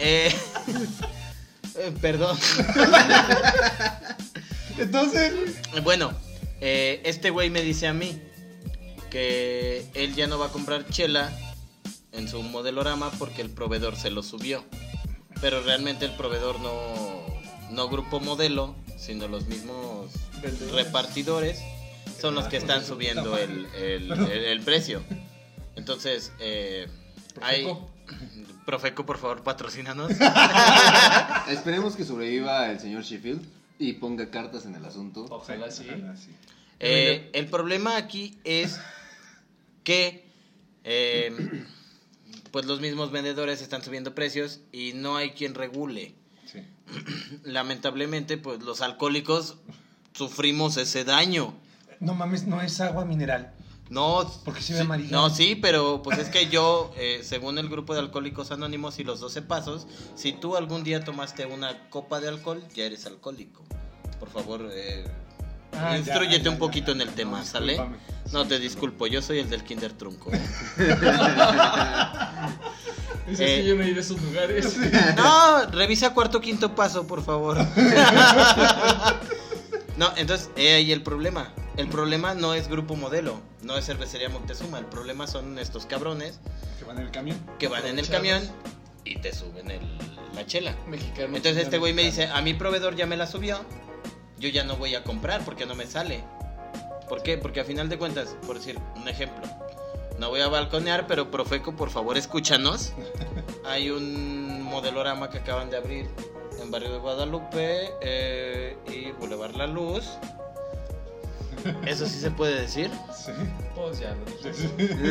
[0.00, 0.32] Eh,
[1.76, 2.38] eh, perdón.
[4.78, 5.32] Entonces,
[5.82, 6.12] Bueno,
[6.60, 8.20] eh, este güey me dice a mí
[9.10, 11.30] que él ya no va a comprar chela
[12.12, 14.64] en su modelorama porque el proveedor se lo subió.
[15.40, 17.26] Pero realmente el proveedor no,
[17.70, 20.10] no grupo modelo, sino los mismos
[20.42, 20.84] Vendedores.
[20.86, 21.60] repartidores
[22.20, 25.02] son los que están subiendo el, el- el- el precio.
[25.76, 26.88] Entonces, eh,
[27.40, 27.62] hay...
[27.64, 27.90] Profeco.
[28.66, 30.10] Profeco, por favor, patrocínanos.
[31.48, 33.40] Esperemos que sobreviva el señor Sheffield
[33.78, 35.26] y ponga cartas en el asunto.
[35.30, 35.86] Ojalá sí.
[35.88, 36.30] Ojalá sí.
[36.80, 38.78] Eh, el problema aquí es
[39.84, 40.24] que
[40.84, 41.32] eh,
[42.50, 46.14] pues los mismos vendedores están subiendo precios y no hay quien regule.
[46.46, 46.62] Sí.
[47.44, 49.58] Lamentablemente, pues los alcohólicos
[50.12, 51.54] sufrimos ese daño.
[52.00, 53.52] No mames, no es agua mineral.
[53.90, 55.10] No, Porque se ve sí, amarilla.
[55.10, 59.04] no, sí, pero pues es que yo, eh, según el grupo de alcohólicos anónimos y
[59.04, 63.64] los 12 pasos, si tú algún día tomaste una copa de alcohol, ya eres alcohólico.
[64.20, 65.04] Por favor, eh,
[65.72, 66.92] Ah, instruyete ya, un ya, poquito ya.
[66.94, 67.72] en el tema, No, ¿sale?
[67.72, 67.98] discúlpame.
[68.32, 70.30] No te disculpo, yo soy el del Kinder Trunco.
[73.30, 73.64] Ese Eh.
[73.66, 74.76] yo no he ido a esos lugares.
[75.16, 77.58] No, revisa cuarto quinto paso, por favor.
[79.98, 81.52] No, entonces, eh, ahí el problema.
[81.78, 84.78] El problema no es Grupo Modelo, no es Cervecería Moctezuma.
[84.78, 86.38] El problema son estos cabrones
[86.78, 87.38] Que van en el camión.
[87.58, 88.42] que van en el camión
[89.04, 89.98] y te suben el-
[90.34, 90.76] la chela.
[90.88, 91.36] Mexicano.
[91.36, 93.60] Entonces este güey me dice, a mi proveedor ya me la subió,
[94.38, 96.22] yo ya no voy a comprar porque no me sale.
[97.08, 97.38] ¿Por qué?
[97.38, 99.46] Porque a final de cuentas, por decir un ejemplo,
[100.18, 102.92] no voy a balconear, pero Profeco, por favor, escúchanos.
[103.64, 106.08] Hay un modelorama que acaban de abrir
[106.60, 110.04] en Barrio de Guadalupe eh, y Boulevard La Luz.
[111.86, 112.90] ¿Eso sí se puede decir?
[113.16, 113.32] Sí.
[113.74, 114.52] Pues ya lo dije.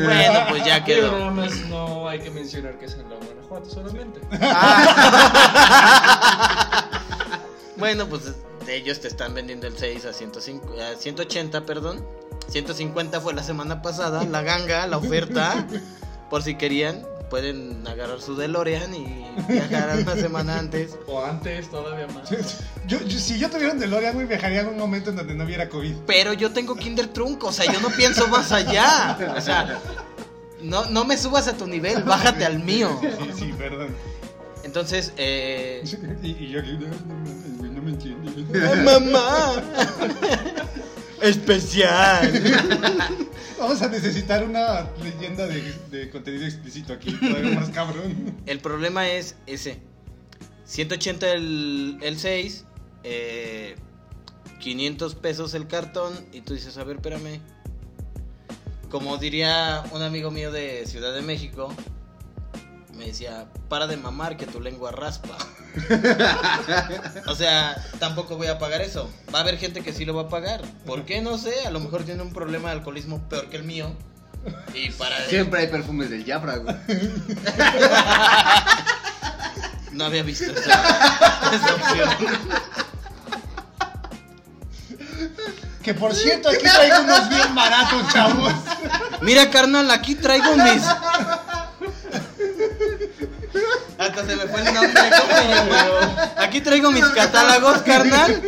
[0.04, 1.30] Bueno, pues ya quedó.
[1.30, 4.20] no hay que mencionar que es en la Guanajuato solamente.
[7.78, 8.34] Bueno, pues
[8.68, 12.04] ellos te están vendiendo el 6 a, 105, a 180, perdón.
[12.48, 15.64] 150 fue la semana pasada, la ganga, la oferta.
[16.28, 20.96] Por si querían, pueden agarrar su DeLorean y viajar una semana antes.
[21.06, 22.30] O antes, todavía más.
[22.86, 25.44] Yo, yo- si yo tuviera un DeLorean, güey, viajaría en un momento en donde no
[25.44, 25.94] hubiera COVID.
[26.06, 29.16] Pero yo tengo Kinder Trunco, o sea, yo no pienso más allá.
[29.36, 29.78] O sea,
[30.62, 32.98] no, no me subas a tu nivel, bájate al mío.
[33.00, 33.88] Sí, sí, perdón.
[34.64, 35.82] Entonces, eh...
[36.22, 36.86] Y, y yo no, no,
[37.62, 38.34] no, no me entiendes.
[38.54, 39.62] ¡Ay, mamá!
[41.22, 42.32] Especial.
[43.58, 48.36] Vamos a necesitar una leyenda de, de contenido explícito aquí, todavía más cabrón.
[48.46, 49.80] El problema es ese.
[50.64, 52.64] 180 el, el 6,
[53.02, 53.74] eh,
[54.60, 57.40] 500 pesos el cartón y tú dices, a ver, espérame.
[58.90, 61.74] Como diría un amigo mío de Ciudad de México,
[62.98, 65.38] me decía, para de mamar que tu lengua raspa.
[67.28, 69.08] o sea, tampoco voy a pagar eso.
[69.32, 70.62] Va a haber gente que sí lo va a pagar.
[70.84, 71.20] ¿Por qué?
[71.22, 71.54] No sé.
[71.64, 73.94] A lo mejor tiene un problema de alcoholismo peor que el mío.
[74.74, 75.26] Y para...
[75.28, 76.76] Siempre hay perfumes del Jafra, güey.
[79.92, 80.80] No había visto esa,
[81.52, 82.08] esa opción.
[85.82, 88.52] Que por cierto, aquí traigo unos bien baratos, chavos.
[89.22, 90.82] Mira, carnal, aquí traigo mis.
[94.18, 94.92] Hasta se me fue el nombre.
[95.20, 96.32] ¿cómo se llama?
[96.38, 98.42] Aquí traigo mis catálogos, carnal.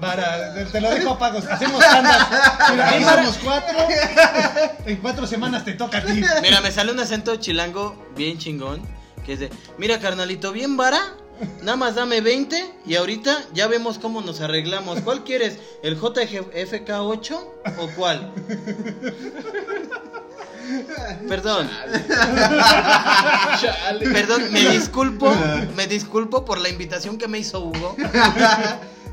[0.00, 1.46] Para, te, te lo dejo a pagos.
[1.46, 2.28] Hacemos tandas.
[2.70, 3.78] Mira, ahí somos cuatro.
[4.84, 6.22] En cuatro semanas te toca a ti.
[6.42, 8.82] Mira, me sale un acento chilango bien chingón.
[9.24, 11.00] Que es de, mira, carnalito, bien vara.
[11.62, 15.00] Nada más dame 20 y ahorita ya vemos cómo nos arreglamos.
[15.00, 15.58] ¿Cuál quieres?
[15.82, 17.30] ¿El JFK8
[17.78, 18.32] o cuál?
[21.28, 21.70] Perdón.
[23.60, 24.10] Chale.
[24.10, 25.32] Perdón, me disculpo,
[25.76, 27.96] me disculpo por la invitación que me hizo Hugo.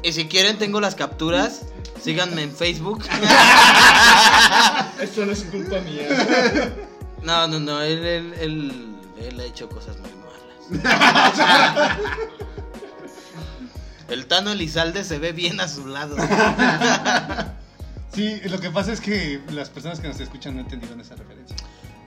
[0.02, 1.62] Y si quieren tengo las capturas,
[2.02, 3.04] síganme en Facebook.
[5.02, 6.08] Esto no es culpa mía.
[7.22, 10.28] No, no, no, él, él, él, él ha hecho cosas muy malas.
[14.10, 16.18] El Tano Elizalde se ve bien a su lado.
[18.14, 21.56] Sí, lo que pasa es que las personas que nos escuchan no entendieron esa referencia.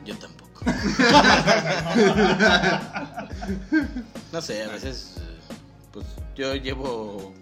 [0.05, 0.65] Yo tampoco.
[4.33, 5.15] No sé, a veces,
[5.93, 6.05] pues
[6.35, 7.33] yo llevo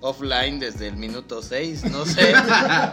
[0.00, 2.32] offline desde el minuto 6, no sé,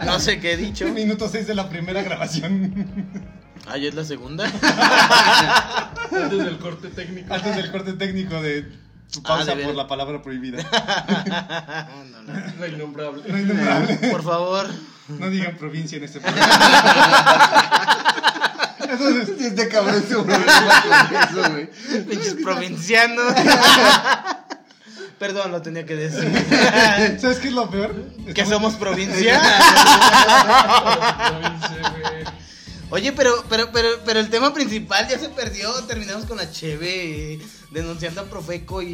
[0.04, 0.88] no sé qué he dicho.
[0.88, 2.86] Minuto 6 de la primera grabación.
[3.66, 4.46] Ah, ¿ya es la segunda?
[6.10, 7.32] Antes del corte técnico.
[7.32, 8.66] Antes del corte técnico de
[9.10, 10.62] tu Ah, pausa de por la palabra prohibida.
[12.12, 12.42] No, no.
[12.60, 13.22] La innombrable.
[13.26, 13.94] No innombrable.
[14.10, 14.66] Por favor.
[15.08, 16.46] No digan provincia en este programa.
[18.80, 20.24] Entonces, Este cabrón se eso,
[21.50, 21.70] güey.
[22.04, 23.32] Pinches provincianos.
[25.18, 26.30] Perdón, lo tenía que decir.
[27.20, 27.94] ¿sabes qué es lo peor?
[28.34, 29.40] Que somos provincia.
[31.28, 32.24] Provincia, güey.
[32.90, 35.72] Oye, pero, pero, pero, pero el tema principal ya se perdió.
[35.84, 38.86] Terminamos con la Cheve eh, denunciando a Profeco y.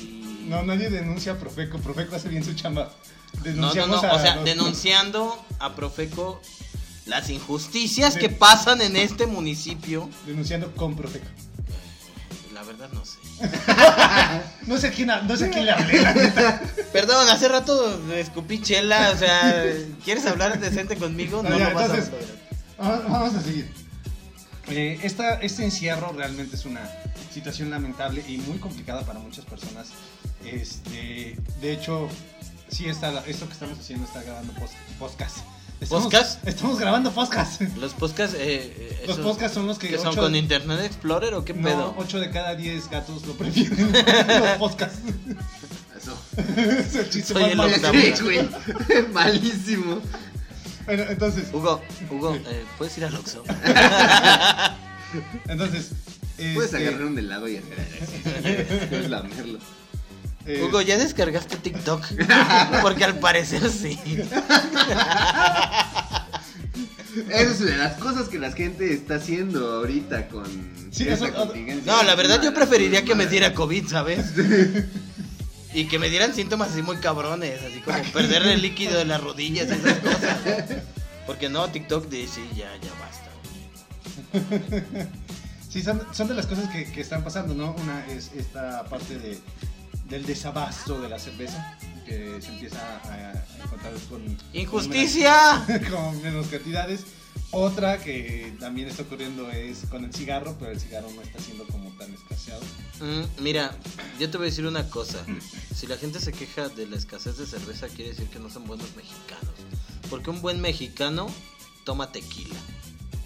[0.00, 1.78] y- No, nadie denuncia a Profeco.
[1.78, 2.84] Profeco hace bien su chamba.
[2.84, 6.40] no, no, Denunciamos no, a O sea, los- denunciando a Profeco
[7.06, 10.08] las injusticias que pasan en este municipio.
[10.26, 11.26] Denunciando con Profeco.
[12.54, 13.18] La verdad no sé.
[14.66, 16.62] No sé quién, no sé quién le hablé, la neta.
[16.92, 19.64] Perdón, hace rato escupí chela, o sea,
[20.04, 21.42] ¿quieres hablar decente conmigo?
[21.42, 21.96] No, No, lo vas a.
[22.80, 23.70] Vamos a seguir.
[24.68, 26.80] Eh, esta, este encierro realmente es una
[27.32, 29.88] situación lamentable y muy complicada para muchas personas.
[30.44, 32.08] Este, de hecho,
[32.68, 34.52] sí, está, esto que estamos haciendo está grabando
[34.98, 35.38] podcast.
[35.80, 36.46] Estamos, ¿Podcast?
[36.46, 37.62] Estamos grabando podcast.
[37.78, 39.88] Los podcasts, eh, eh, Los podcasts son los que...
[39.88, 41.94] ¿Que son ocho- con Internet Explorer o qué No, pedo?
[41.96, 43.90] 8 de cada 10 gatos lo prefieren.
[43.92, 44.98] los podcasts.
[45.96, 46.18] Eso.
[46.68, 48.50] es el chiste Soy más el.
[49.12, 50.00] Malísimo.
[50.90, 51.80] Bueno, entonces, Hugo,
[52.10, 53.44] Hugo, eh, ¿puedes ir al Oxxo?
[55.48, 55.90] entonces...
[56.54, 58.88] Puedes este, agarrar un helado y hacer.
[58.90, 59.60] Puedes lamerlo.
[60.46, 62.04] eh, Hugo, ¿ya descargaste TikTok?
[62.82, 64.00] Porque al parecer sí.
[67.28, 70.44] Esa es una de las cosas que la gente está haciendo ahorita con
[70.90, 71.92] Sí, eso- contingencia.
[71.92, 74.24] No, la verdad yo preferiría cosas que me diera COVID, ¿sabes?
[75.72, 79.20] Y que me dieran síntomas así muy cabrones, así como perder el líquido de las
[79.22, 80.38] rodillas y esas cosas.
[81.26, 83.30] Porque no, TikTok dice, sí, ya, ya basta.
[85.68, 87.72] Sí, son, son de las cosas que, que están pasando, ¿no?
[87.74, 89.38] Una es esta parte de,
[90.08, 94.36] del desabasto de la cerveza, que se empieza a, a encontrar con...
[94.52, 95.62] ¡Injusticia!
[95.64, 97.04] Con menos, con menos cantidades.
[97.52, 101.66] Otra que también está ocurriendo es con el cigarro, pero el cigarro no está siendo
[101.66, 102.62] como tan escaseado.
[103.00, 103.76] Mm, mira,
[104.20, 105.24] yo te voy a decir una cosa.
[105.74, 108.66] Si la gente se queja de la escasez de cerveza, quiere decir que no son
[108.66, 109.54] buenos mexicanos.
[110.08, 111.26] Porque un buen mexicano
[111.84, 112.54] toma tequila.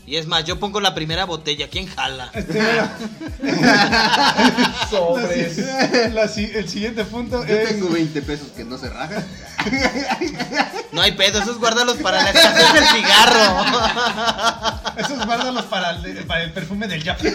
[0.06, 1.68] Y es más, yo pongo la primera botella.
[1.68, 2.30] ¿Quién jala?
[2.44, 2.60] Este,
[4.90, 5.56] Sobres.
[6.12, 7.68] la el siguiente punto Yo es...
[7.70, 9.24] tengo 20 pesos que no se rajan.
[10.92, 13.64] No hay pedo, esos guárdalos para la escasez del cigarro.
[14.98, 17.26] Esos guárdalos para el, para el perfume del Jaffa.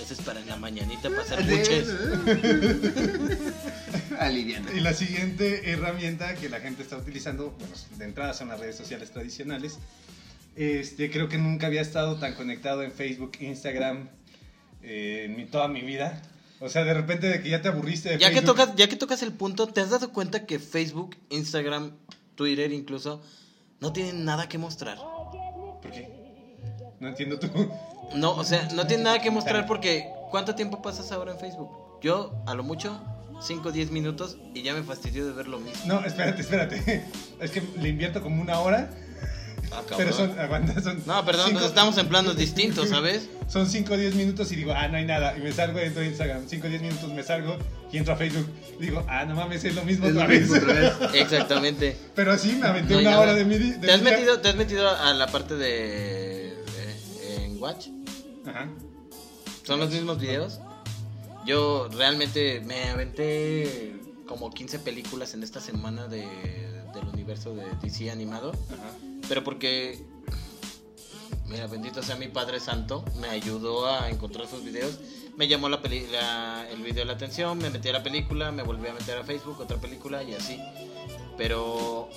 [0.00, 1.88] Ese es para en la mañanita, para hacer buches.
[4.18, 4.72] Aliviando.
[4.72, 8.76] Y la siguiente herramienta que la gente está utilizando, bueno, de entrada son las redes
[8.76, 9.78] sociales tradicionales.
[10.58, 14.08] Este, creo que nunca había estado tan conectado en Facebook, Instagram,
[14.82, 16.20] eh, en mi- toda mi vida.
[16.60, 18.96] O sea, de repente de que ya te aburriste de Ya que, tocas, ya que
[18.96, 21.92] tocas el punto, ¿te has dado cuenta que Facebook, Instagram,
[22.34, 23.22] Twitter incluso,
[23.80, 24.98] no tienen nada que mostrar?
[24.98, 26.08] ¿Por qué?
[26.98, 27.48] No entiendo tú.
[28.16, 31.68] No, o sea, no tienen nada que mostrar porque ¿cuánto tiempo pasas ahora en Facebook?
[32.02, 33.00] Yo, a lo mucho,
[33.40, 35.80] 5 o 10 minutos y ya me fastidio de ver lo mismo.
[35.86, 37.04] No, espérate, espérate.
[37.40, 38.90] Es que le invierto como una hora,
[39.72, 41.02] Ah, pero son, aguanta, son...
[41.06, 43.28] No, perdón, cinco- estamos en planos distintos, ¿sabes?
[43.48, 45.36] Son 5 o 10 minutos y digo, ah, no hay nada.
[45.36, 46.42] Y me salgo, entro a Instagram.
[46.46, 47.56] 5 o 10 minutos me salgo
[47.90, 48.46] y entro a Facebook.
[48.78, 50.42] Digo, ah, no mames, es lo mismo Es lo otra vez.
[50.50, 50.92] mismo otra vez.
[51.14, 51.96] Exactamente.
[52.14, 53.22] Pero así me aventé No una nada.
[53.22, 56.54] hora de mi de ¿Te has, mi metido, ¿Te has metido a la parte de...
[56.62, 57.88] de- en Watch?
[58.46, 58.68] Ajá.
[59.64, 60.60] ¿Son los mismos videos?
[61.46, 63.96] Yo realmente me aventé
[64.26, 66.20] como 15 películas en esta semana de,
[66.94, 68.52] del universo de DC animado.
[68.70, 68.90] Ajá.
[69.28, 70.04] Pero porque,
[71.46, 74.98] mira, bendito sea mi Padre Santo, me ayudó a encontrar sus videos.
[75.36, 78.62] Me llamó la peli- la- el video la atención, me metí a la película, me
[78.62, 80.58] volví a meter a Facebook, otra película y así.
[81.36, 82.08] Pero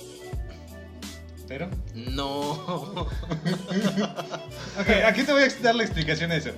[1.46, 1.68] Pero.
[1.94, 3.06] no.
[4.80, 6.50] Ok, aquí te voy a dar la explicación de eso.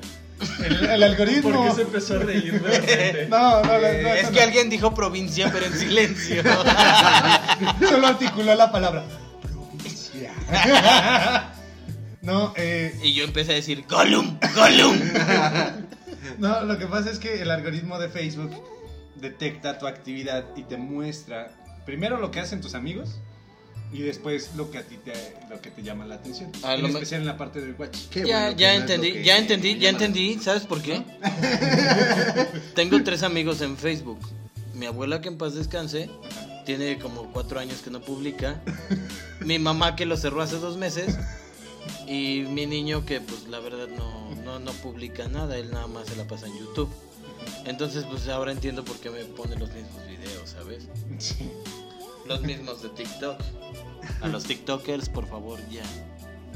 [0.64, 1.50] El, el algoritmo.
[1.52, 3.26] ¿Por qué se empezó a reír de repente?
[3.30, 4.42] No, no, no, no, es que no.
[4.42, 6.42] alguien dijo provincia, pero en silencio.
[7.88, 9.05] Solo articuló la palabra.
[12.22, 14.99] No, eh, y yo empecé a decir, Gollum, Gollum.
[16.38, 18.51] no, lo que pasa es que el algoritmo de Facebook
[19.16, 21.51] detecta tu actividad y te muestra
[21.84, 23.16] primero lo que hacen tus amigos
[23.92, 25.12] y después lo que a ti te,
[25.51, 26.51] lo que te llama la atención.
[26.62, 27.99] A en lo me- especial en la parte del watch.
[28.11, 30.38] Qué ya, bueno ya entendí, ya entendí, ya entendí.
[30.40, 31.03] ¿Sabes por qué?
[32.74, 34.18] Tengo tres amigos en Facebook.
[34.72, 36.09] Mi abuela, que en paz descanse,
[36.64, 38.60] tiene como cuatro años que no publica.
[39.40, 41.16] Mi mamá, que lo cerró hace dos meses.
[42.06, 45.56] Y mi niño, que pues la verdad no, no, no publica nada.
[45.58, 46.90] Él nada más se la pasa en YouTube.
[47.66, 50.88] Entonces, pues ahora entiendo por qué me pone los mismos videos, ¿sabes?
[51.18, 51.50] Sí.
[52.26, 53.38] Los mismos de TikTok.
[54.22, 55.82] A los TikTokers, por favor, ya.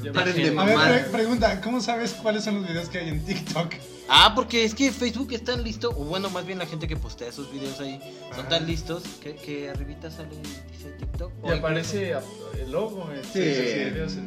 [0.03, 3.09] Ya Paren de A ver, pre- pregunta, ¿cómo sabes cuáles son los videos que hay
[3.09, 3.75] en TikTok?
[4.09, 6.97] Ah, porque es que Facebook es tan listo, o bueno, más bien la gente que
[6.97, 8.01] postea esos videos ahí,
[8.31, 8.49] son Ajá.
[8.49, 10.31] tan listos que, que arribita sale
[10.73, 11.33] dice TikTok.
[11.45, 12.15] Y aparece
[12.59, 13.55] el logo en Sí.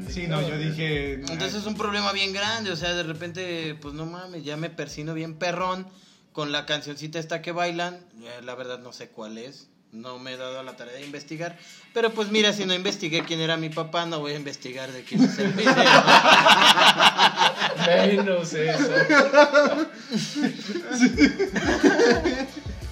[0.07, 0.29] Sí, TikTok.
[0.29, 1.13] no, yo dije.
[1.13, 4.69] Entonces es un problema bien grande, o sea, de repente, pues no mames, ya me
[4.69, 5.87] persino bien perrón
[6.31, 10.33] con la cancioncita esta que bailan, eh, la verdad no sé cuál es, no me
[10.33, 11.57] he dado a la tarea de investigar,
[11.93, 15.03] pero pues mira, si no investigué quién era mi papá, no voy a investigar de
[15.03, 15.73] quién es el video.
[17.87, 18.89] Menos eso.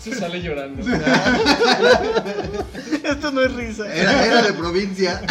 [0.04, 0.82] Se sale llorando.
[3.04, 3.94] Esto no es risa.
[3.94, 5.22] Era, era de provincia.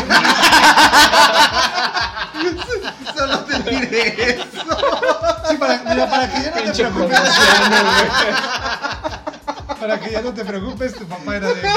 [3.17, 4.47] Solo te diré eso.
[5.49, 7.21] Sí, para, mira, para que ya no te preocupes.
[9.69, 11.69] Para que ya no te preocupes, tu papá era de.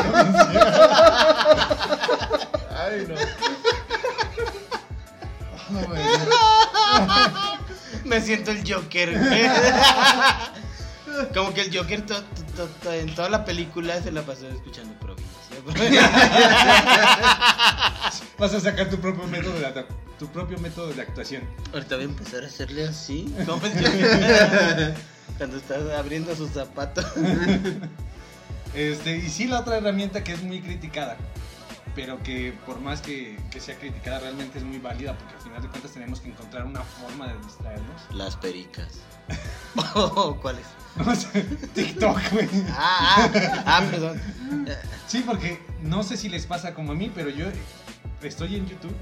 [2.77, 3.15] Ay, no.
[5.71, 5.87] No.
[8.05, 9.19] Me siento el Joker.
[11.33, 12.03] Como que el Joker
[12.85, 14.93] en toda la película se la pasó escuchando
[18.37, 19.85] Vas a sacar tu propio método de ata-
[20.19, 21.43] tu propio método de actuación.
[21.73, 23.33] Ahorita voy a empezar a hacerle así.
[25.37, 27.05] Cuando estás abriendo sus zapatos.
[28.73, 31.17] Este, y sí, la otra herramienta que es muy criticada,
[31.95, 35.61] pero que por más que, que sea criticada, realmente es muy válida, porque al final
[35.61, 38.01] de cuentas tenemos que encontrar una forma de distraernos.
[38.13, 38.87] Las pericas.
[39.95, 40.65] Oh, ¿Cuáles?
[41.73, 42.49] TikTok, güey.
[42.71, 44.21] Ah, ah, ah, perdón.
[45.07, 47.45] Sí, porque no sé si les pasa como a mí, pero yo
[48.21, 48.95] estoy en YouTube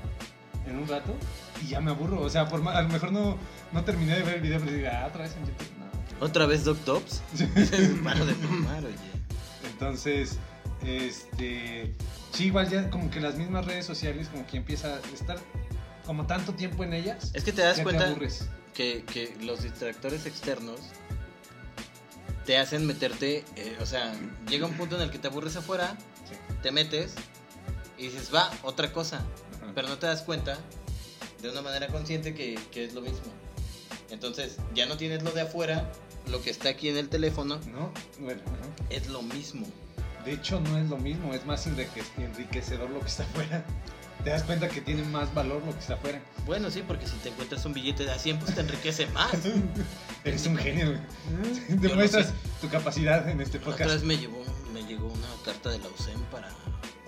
[0.67, 1.15] en un rato
[1.63, 2.21] y ya me aburro.
[2.21, 3.37] O sea, por ma- a lo mejor no,
[3.71, 5.67] no terminé de ver el video, pero digo, ah, otra vez en YouTube.
[5.79, 6.25] No.
[6.25, 7.21] ¿Otra vez Doc Tops?
[8.03, 8.95] Paro de mamar, oye.
[9.71, 10.37] Entonces,
[10.85, 11.93] este.
[12.33, 15.37] Sí, igual ya como que las mismas redes sociales, como que empieza a estar
[16.05, 17.31] como tanto tiempo en ellas.
[17.33, 18.29] Es que te das cuenta Te
[18.73, 20.79] que, que los distractores externos
[22.49, 24.11] te hacen meterte, eh, o sea,
[24.47, 25.95] llega un punto en el que te aburres afuera,
[26.27, 26.33] Sí.
[26.63, 27.13] te metes
[27.95, 29.17] y dices, va, otra cosa,
[29.61, 29.71] Ajá.
[29.75, 30.57] pero no te das cuenta
[31.43, 33.31] de una manera consciente que, que es lo mismo.
[34.09, 35.91] Entonces, ya no tienes lo de afuera,
[36.27, 37.93] lo que está aquí en el teléfono ¿No?
[38.19, 38.41] Bueno,
[38.89, 39.67] es lo mismo.
[40.25, 43.63] De hecho, no es lo mismo, es más enrique- enriquecedor lo que está afuera.
[44.23, 46.19] Te das cuenta que tiene más valor lo que está afuera.
[46.45, 49.31] Bueno, sí, porque si te encuentras un billete de a 100, pues te enriquece más.
[50.25, 50.99] Eres un genio, güey.
[51.79, 52.37] Demuestras no sé.
[52.61, 53.91] tu capacidad en este Otra podcast.
[53.91, 54.43] vez me, llevó,
[54.73, 56.49] me llegó una carta de la USEM para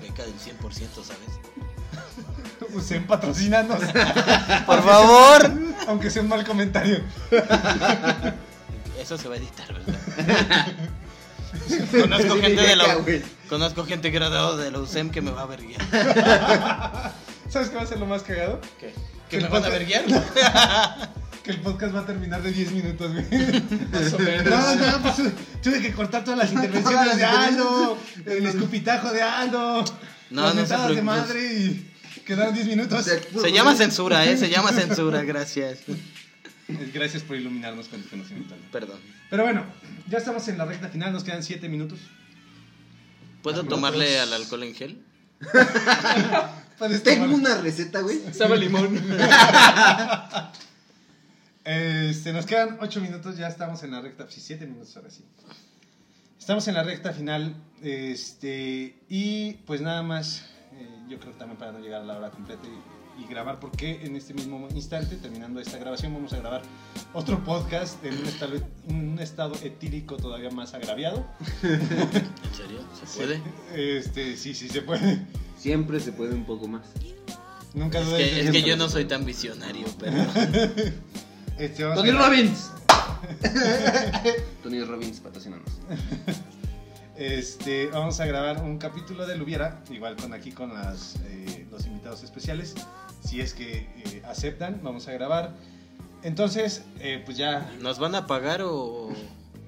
[0.02, 1.40] beca del 100%, ¿sabes?
[2.74, 3.80] Usen patrocinanos,
[4.66, 5.52] Por favor.
[5.88, 7.02] aunque sea un mal comentario.
[9.00, 10.66] Eso se va a editar, ¿verdad?
[11.92, 13.22] Conozco, gente de la, güey.
[13.50, 15.82] conozco gente graduada de la USEM que me va a verguiar.
[17.50, 18.62] ¿Sabes qué va a ser lo más cagado?
[18.80, 18.94] ¿Qué?
[19.30, 20.04] Que ¿Que el me van a verguiar?
[21.44, 23.26] Que el podcast va a terminar de 10 minutos, güey.
[23.92, 24.46] Más o menos.
[24.46, 25.16] No, no, pues
[25.64, 27.98] tuve que cortar todas las intervenciones de Aldo,
[28.28, 29.84] el escupitajo de Aldo,
[30.30, 31.92] No, las no se mentadas de madre y
[32.28, 33.06] quedaron 10 minutos.
[33.42, 34.38] Se llama censura, ¿eh?
[34.38, 35.80] Se llama censura, gracias.
[36.94, 38.54] Gracias por iluminarnos con tu conocimiento.
[38.72, 39.00] Perdón.
[39.32, 39.66] Pero bueno,
[40.12, 42.00] ya estamos en la recta final, nos quedan 7 minutos.
[43.42, 45.04] ¿Puedo tomarle al alcohol en gel?
[47.04, 48.22] Tengo tomar- una receta, güey.
[48.34, 49.00] Sabe limón.
[51.64, 55.24] Este, nos quedan 8 minutos, ya estamos en la recta, sí, 7 minutos ahora sí.
[56.40, 60.44] Estamos en la recta final, este, y pues nada más,
[60.74, 63.60] eh, yo creo que también para no llegar a la hora completa y, y grabar,
[63.60, 66.62] porque en este mismo instante, terminando esta grabación, vamos a grabar
[67.14, 68.54] otro podcast en un estado,
[68.88, 71.26] un estado etílico todavía más agraviado.
[71.64, 72.80] ¿En serio?
[73.04, 73.42] ¿Se puede?
[73.76, 75.26] Este, sí, sí se puede.
[75.58, 76.88] Siempre se puede un poco más.
[77.74, 80.18] Nunca Es dudes que, es que yo no soy tan visionario, pero...
[81.58, 82.72] Este, Tony a Robbins.
[84.64, 85.70] Tony Robbins, patrocínanos.
[87.16, 91.86] Este, vamos a grabar un capítulo de Lubiera, igual con aquí con las, eh, los
[91.86, 92.74] invitados especiales.
[93.22, 95.56] Si es que eh, aceptan, vamos a grabar.
[96.24, 97.72] Entonces, eh, pues ya.
[97.82, 99.10] ¿Nos van a pagar o...?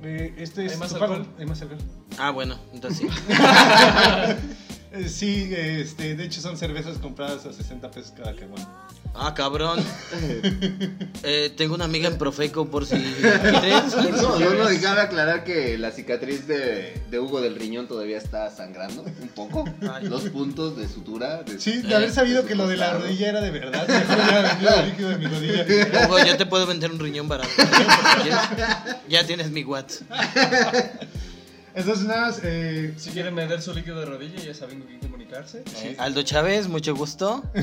[0.03, 1.27] eh, este es ¿Hay más alcohol?
[1.39, 1.79] Hay más alcohol.
[2.17, 3.33] Ah, bueno, entonces sí.
[4.95, 8.69] Eh, sí, este, de hecho son cervezas compradas a 60 pesos cada que bueno.
[9.15, 9.79] Ah, cabrón.
[11.25, 13.95] Eh, tengo una amiga en Profeco por si quieres.
[13.95, 18.17] No, no, no, y cabe aclarar que la cicatriz de, de Hugo del riñón todavía
[18.17, 19.63] está sangrando un poco.
[19.89, 20.07] Ay.
[20.09, 21.43] Dos puntos de sutura.
[21.43, 23.87] de- Sí, de Eh, haber sabido de que lo de la rodilla era de verdad.
[23.89, 26.07] El líquido de mi rodilla.
[26.07, 27.49] Hugo, yo te puedo vender un riñón barato.
[27.57, 28.95] ¿eh?
[29.07, 30.03] Ya tienes mi WhatsApp.
[31.75, 32.39] Entonces, nada más.
[32.43, 35.63] eh, Si quieren vender su líquido de rodilla, ya saben con quién comunicarse.
[35.75, 35.95] Sí.
[35.97, 37.43] Aldo Chávez, mucho gusto.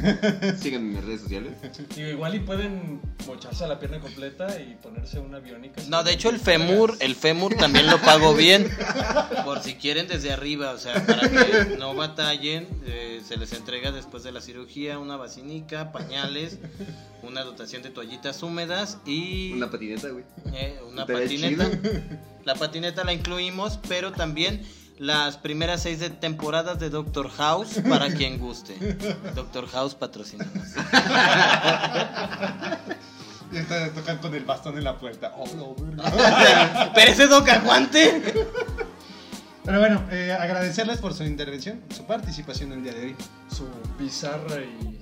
[0.61, 1.53] Síganme en mis redes sociales.
[1.95, 5.81] Digo, igual y pueden mocharse a la pierna completa y ponerse una biónica.
[5.89, 8.69] No, de hecho el fémur, el fémur también lo pago bien.
[9.45, 13.93] Por si quieren desde arriba, o sea, para que no batallen, eh, se les entrega
[13.93, 16.59] después de la cirugía una vacinica, pañales,
[17.23, 20.25] una dotación de toallitas húmedas y Una patineta, güey.
[20.55, 21.69] eh, una patineta.
[22.45, 24.63] La patineta la incluimos, pero también
[24.99, 28.77] las primeras seis de temporadas de Doctor House para quien guste.
[29.35, 30.69] Doctor House patrocínanos.
[33.53, 35.35] Y está tocan con el bastón en la puerta.
[35.37, 35.75] Oh, no.
[36.95, 38.23] Pero ese Doc aguante.
[39.65, 43.17] Pero bueno, eh, agradecerles por su intervención, su participación el día de hoy.
[43.55, 43.67] Su
[43.99, 44.99] bizarra y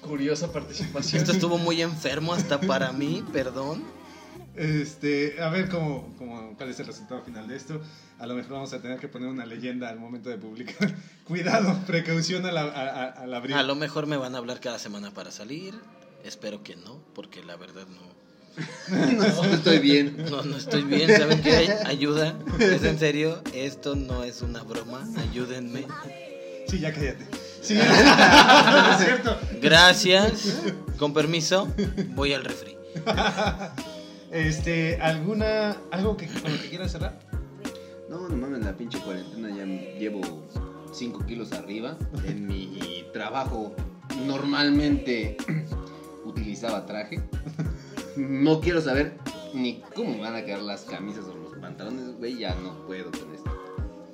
[0.00, 1.20] curiosa participación.
[1.20, 3.84] Esto estuvo muy enfermo hasta para mí, perdón.
[4.58, 7.80] Este, a ver cómo, cómo, cuál es el resultado final de esto.
[8.18, 10.94] A lo mejor vamos a tener que poner una leyenda al momento de publicar.
[11.24, 13.54] Cuidado, precaución al, a- a- al abrir.
[13.56, 15.74] A lo mejor me van a hablar cada semana para salir.
[16.24, 18.18] Espero que no, porque la verdad no.
[19.38, 20.16] No estoy bien.
[20.30, 21.08] No, no estoy bien.
[21.16, 21.74] ¿Saben qué?
[21.86, 22.34] Ayuda.
[22.58, 23.40] Es en serio.
[23.54, 25.06] Esto no es una broma.
[25.30, 25.86] Ayúdenme.
[26.66, 27.24] Sí, ya cállate.
[27.62, 29.38] Sí, es cierto.
[29.62, 30.56] Gracias.
[30.98, 31.68] Con permiso,
[32.16, 32.76] voy al refri.
[34.30, 37.18] Este, ¿alguna, algo que, con lo que quieras cerrar?
[38.08, 40.20] No, no mames, la pinche cuarentena ya llevo
[40.92, 41.96] 5 kilos arriba.
[42.24, 43.74] En mi trabajo
[44.26, 45.36] normalmente
[46.24, 47.22] utilizaba traje.
[48.16, 49.16] No quiero saber
[49.54, 53.34] ni cómo van a quedar las camisas o los pantalones, güey, ya no puedo con
[53.34, 53.54] esto.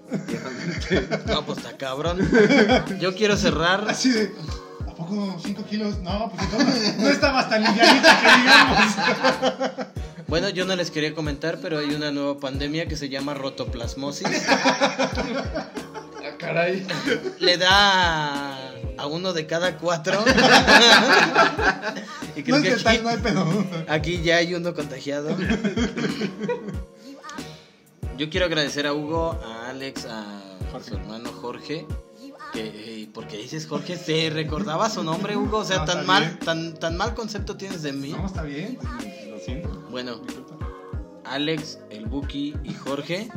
[1.26, 2.18] No, pues está cabrón.
[3.00, 3.88] Yo quiero cerrar.
[3.88, 4.32] Así de,
[4.94, 5.98] ¿a poco 5 kilos?
[5.98, 8.94] No, pues entonces no estabas tan livianita que digamos.
[10.26, 14.26] Bueno, yo no les quería comentar, pero hay una nueva pandemia que se llama rotoplasmosis.
[14.48, 15.68] Ah,
[16.38, 16.86] caray.
[17.38, 20.24] Le da a uno de cada cuatro.
[22.36, 23.46] y No es que aquí, tal, no hay pedo.
[23.86, 25.36] aquí ya hay uno contagiado.
[28.16, 30.40] Yo quiero agradecer a Hugo, a Alex, a
[30.72, 30.88] Jorge.
[30.88, 31.86] su hermano Jorge.
[32.56, 35.58] Eh, porque dices Jorge, ¿se recordaba su nombre, Hugo?
[35.58, 36.38] O sea, No, tan mal, bien.
[36.38, 38.10] tan, tan mal concepto tienes de mí.
[38.10, 38.78] No, está bien.
[39.28, 39.68] Lo siento.
[39.90, 40.20] Bueno.
[41.24, 43.28] Alex, el Buki y Jorge.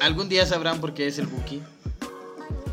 [0.00, 1.62] Algún día sabrán por qué es el Buki.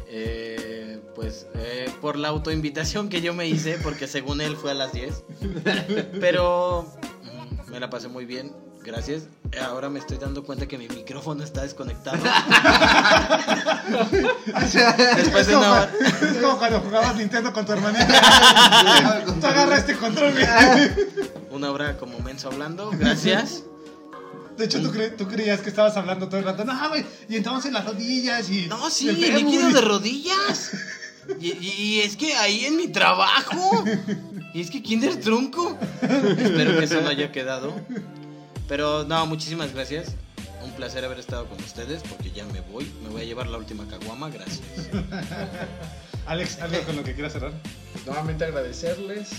[0.08, 4.74] Eh, pues eh, por la autoinvitación que yo me hice, porque según él fue a
[4.74, 5.24] las 10.
[6.20, 6.86] Pero
[7.24, 8.52] mm, me la pasé muy bien,
[8.92, 9.24] gracias.
[9.62, 12.18] Ahora me estoy dando cuenta que mi micrófono está desconectado.
[15.18, 15.92] Después es, de como, una hora.
[16.02, 19.24] es como cuando jugabas Nintendo con tu hermanita.
[19.40, 20.34] Tú agarras este control.
[21.52, 23.64] Una hora como menso hablando, gracias.
[24.58, 26.66] De hecho, tú, cre- tú creías que estabas hablando todo el rato.
[26.66, 27.06] No, güey.
[27.30, 28.68] Y entonces las rodillas y.
[28.68, 30.72] No, sí, líquido y- de rodillas.
[31.40, 33.84] Y, y- y es que ahí en mi trabajo.
[34.54, 35.78] Y es que Kinder Trunco.
[36.02, 37.74] Espero que eso no haya quedado.
[38.70, 40.10] Pero no, muchísimas gracias.
[40.64, 42.90] Un placer haber estado con ustedes porque ya me voy.
[43.02, 44.30] Me voy a llevar la última caguama.
[44.30, 44.62] Gracias.
[46.28, 47.52] Alex, algo con lo que quieras cerrar.
[48.06, 49.30] Nuevamente agradecerles,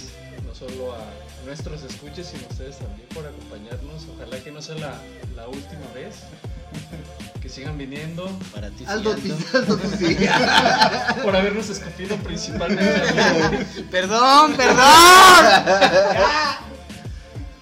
[0.44, 1.04] no solo a
[1.46, 4.06] nuestros escuches, sino a ustedes también por acompañarnos.
[4.16, 5.00] Ojalá que no sea la,
[5.36, 6.16] la última vez.
[7.40, 8.26] Que sigan viniendo.
[8.52, 8.84] Para ti.
[8.88, 9.78] Aldo, sí, Aldo.
[9.78, 11.22] sí, Aldo, sí.
[11.22, 13.64] Por habernos escupido principalmente.
[13.90, 14.76] Perdón, perdón.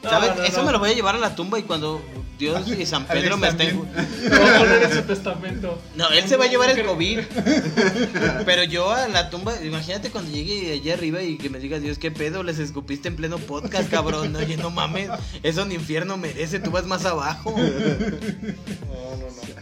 [0.03, 0.37] No, ¿Sabes?
[0.37, 0.67] no, Eso no.
[0.67, 2.01] me lo voy a llevar a la tumba y cuando
[2.39, 3.81] Dios y San Pedro Alex me estén.
[3.83, 4.31] también.
[4.31, 5.83] Lo voy a poner en su testamento.
[5.97, 7.19] No, él se va a llevar el COVID.
[8.47, 11.99] Pero yo a la tumba, imagínate cuando llegue allá arriba y que me diga Dios,
[11.99, 12.45] ¿qué pedo?
[12.45, 14.37] Les escupiste en pleno podcast, cabrón.
[14.37, 15.11] Oye, no mames,
[15.43, 17.51] eso ni infierno merece, tú vas más abajo.
[17.59, 19.59] No, no, no.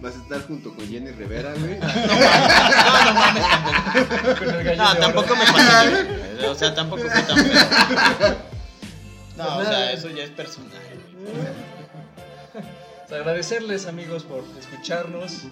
[0.00, 1.78] Vas a estar junto con Jenny Rivera, güey.
[1.80, 4.76] No, no mames, tampoco.
[4.76, 6.46] No, tampoco me pasé.
[6.46, 8.48] O sea, tampoco fue tan.
[9.38, 10.72] No, o sea, eso ya es personal.
[13.08, 15.44] Pues agradecerles amigos por escucharnos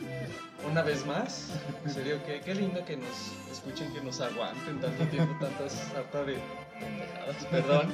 [0.70, 1.48] una vez más.
[1.86, 3.08] En serio, qué, qué lindo que nos
[3.50, 6.36] escuchen, que nos aguanten tanto tiempo, tantas harta de
[6.78, 7.92] pendejadas, perdón.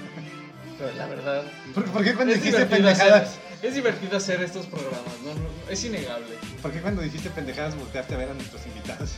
[0.79, 3.39] Pero la verdad, ¿Por, por qué cuando dijiste divertido, hacer, pendejadas?
[3.63, 5.15] es divertido hacer estos programas.
[5.25, 6.35] No, es innegable.
[6.61, 9.13] ¿Por qué cuando dijiste pendejadas volteaste a ver a nuestros invitados?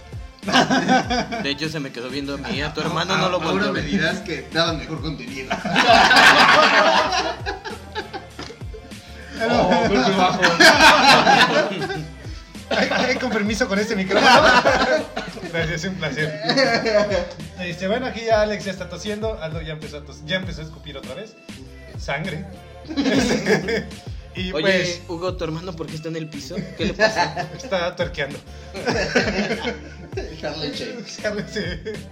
[1.43, 3.69] De hecho, se me quedó viendo a mí, a tu hermano no lo Ahora volvió
[3.71, 5.55] a me dirás que daban mejor contenido.
[9.51, 10.41] Oh, golpe bajo.
[12.71, 14.33] Ay, con permiso con este micrófono.
[15.53, 16.41] Gracias, un placer.
[17.61, 19.39] Este, bueno, aquí ya Alex ya está tosiendo.
[19.43, 21.35] Aldo ya empezó a, tos- ya empezó a escupir otra vez.
[21.99, 22.45] Sangre.
[24.37, 26.57] Y Oye, pues Hugo, tu hermano, ¿por qué está en el piso?
[26.76, 27.51] ¿Qué le pasa?
[27.57, 27.95] está
[30.72, 31.09] Shake.
[31.49, 31.62] Sí.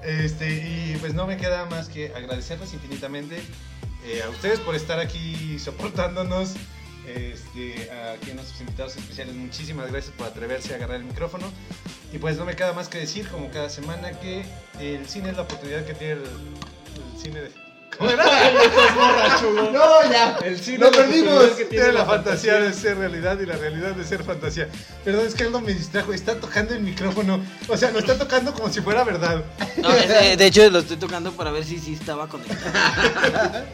[0.00, 3.42] Este, y pues no me queda más que agradecerles infinitamente
[4.06, 6.54] eh, a ustedes por estar aquí soportándonos.
[7.04, 11.50] Este, aquí a nuestros invitados especiales, muchísimas gracias por atreverse a agarrar el micrófono.
[12.12, 14.44] Y pues no me queda más que decir, como cada semana, que
[14.78, 17.67] el cine es la oportunidad que tiene el, el cine de.
[19.72, 20.38] No, ya.
[20.44, 21.44] El cine Lo perdimos.
[21.50, 24.68] que Tiene la fantasía de ser realidad y la realidad de ser fantasía.
[25.04, 26.12] Perdón, es que Aldo me distrajo.
[26.12, 27.42] Está tocando el micrófono.
[27.66, 29.42] O sea, lo está tocando como si fuera verdad.
[29.76, 33.64] No, de hecho, lo estoy tocando para ver si sí estaba conectado.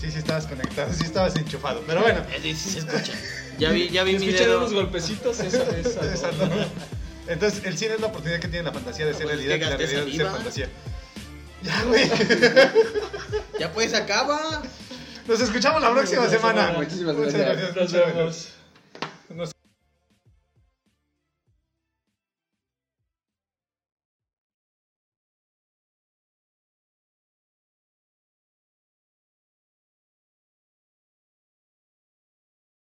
[0.00, 1.82] Sí, sí estabas conectado, sí estabas enchufado.
[1.86, 3.12] Pero bueno, Eh, sí, sí se escucha.
[3.58, 4.58] Ya vi, ya vi mi dedo.
[4.58, 6.00] unos golpecitos, esa esa.
[6.14, 6.48] Esa no.
[7.26, 9.66] Entonces, el cine es la oportunidad que tiene la fantasía de ser pues es realidad
[9.66, 10.68] y la realidad de ser fantasía.
[11.62, 12.10] Ya, güey.
[13.58, 14.62] Ya pues acaba.
[15.26, 16.62] Nos escuchamos la próxima semana.
[16.62, 16.78] semana.
[16.78, 17.76] Muchísimas Muchas gracias.
[17.76, 18.48] Nos vemos.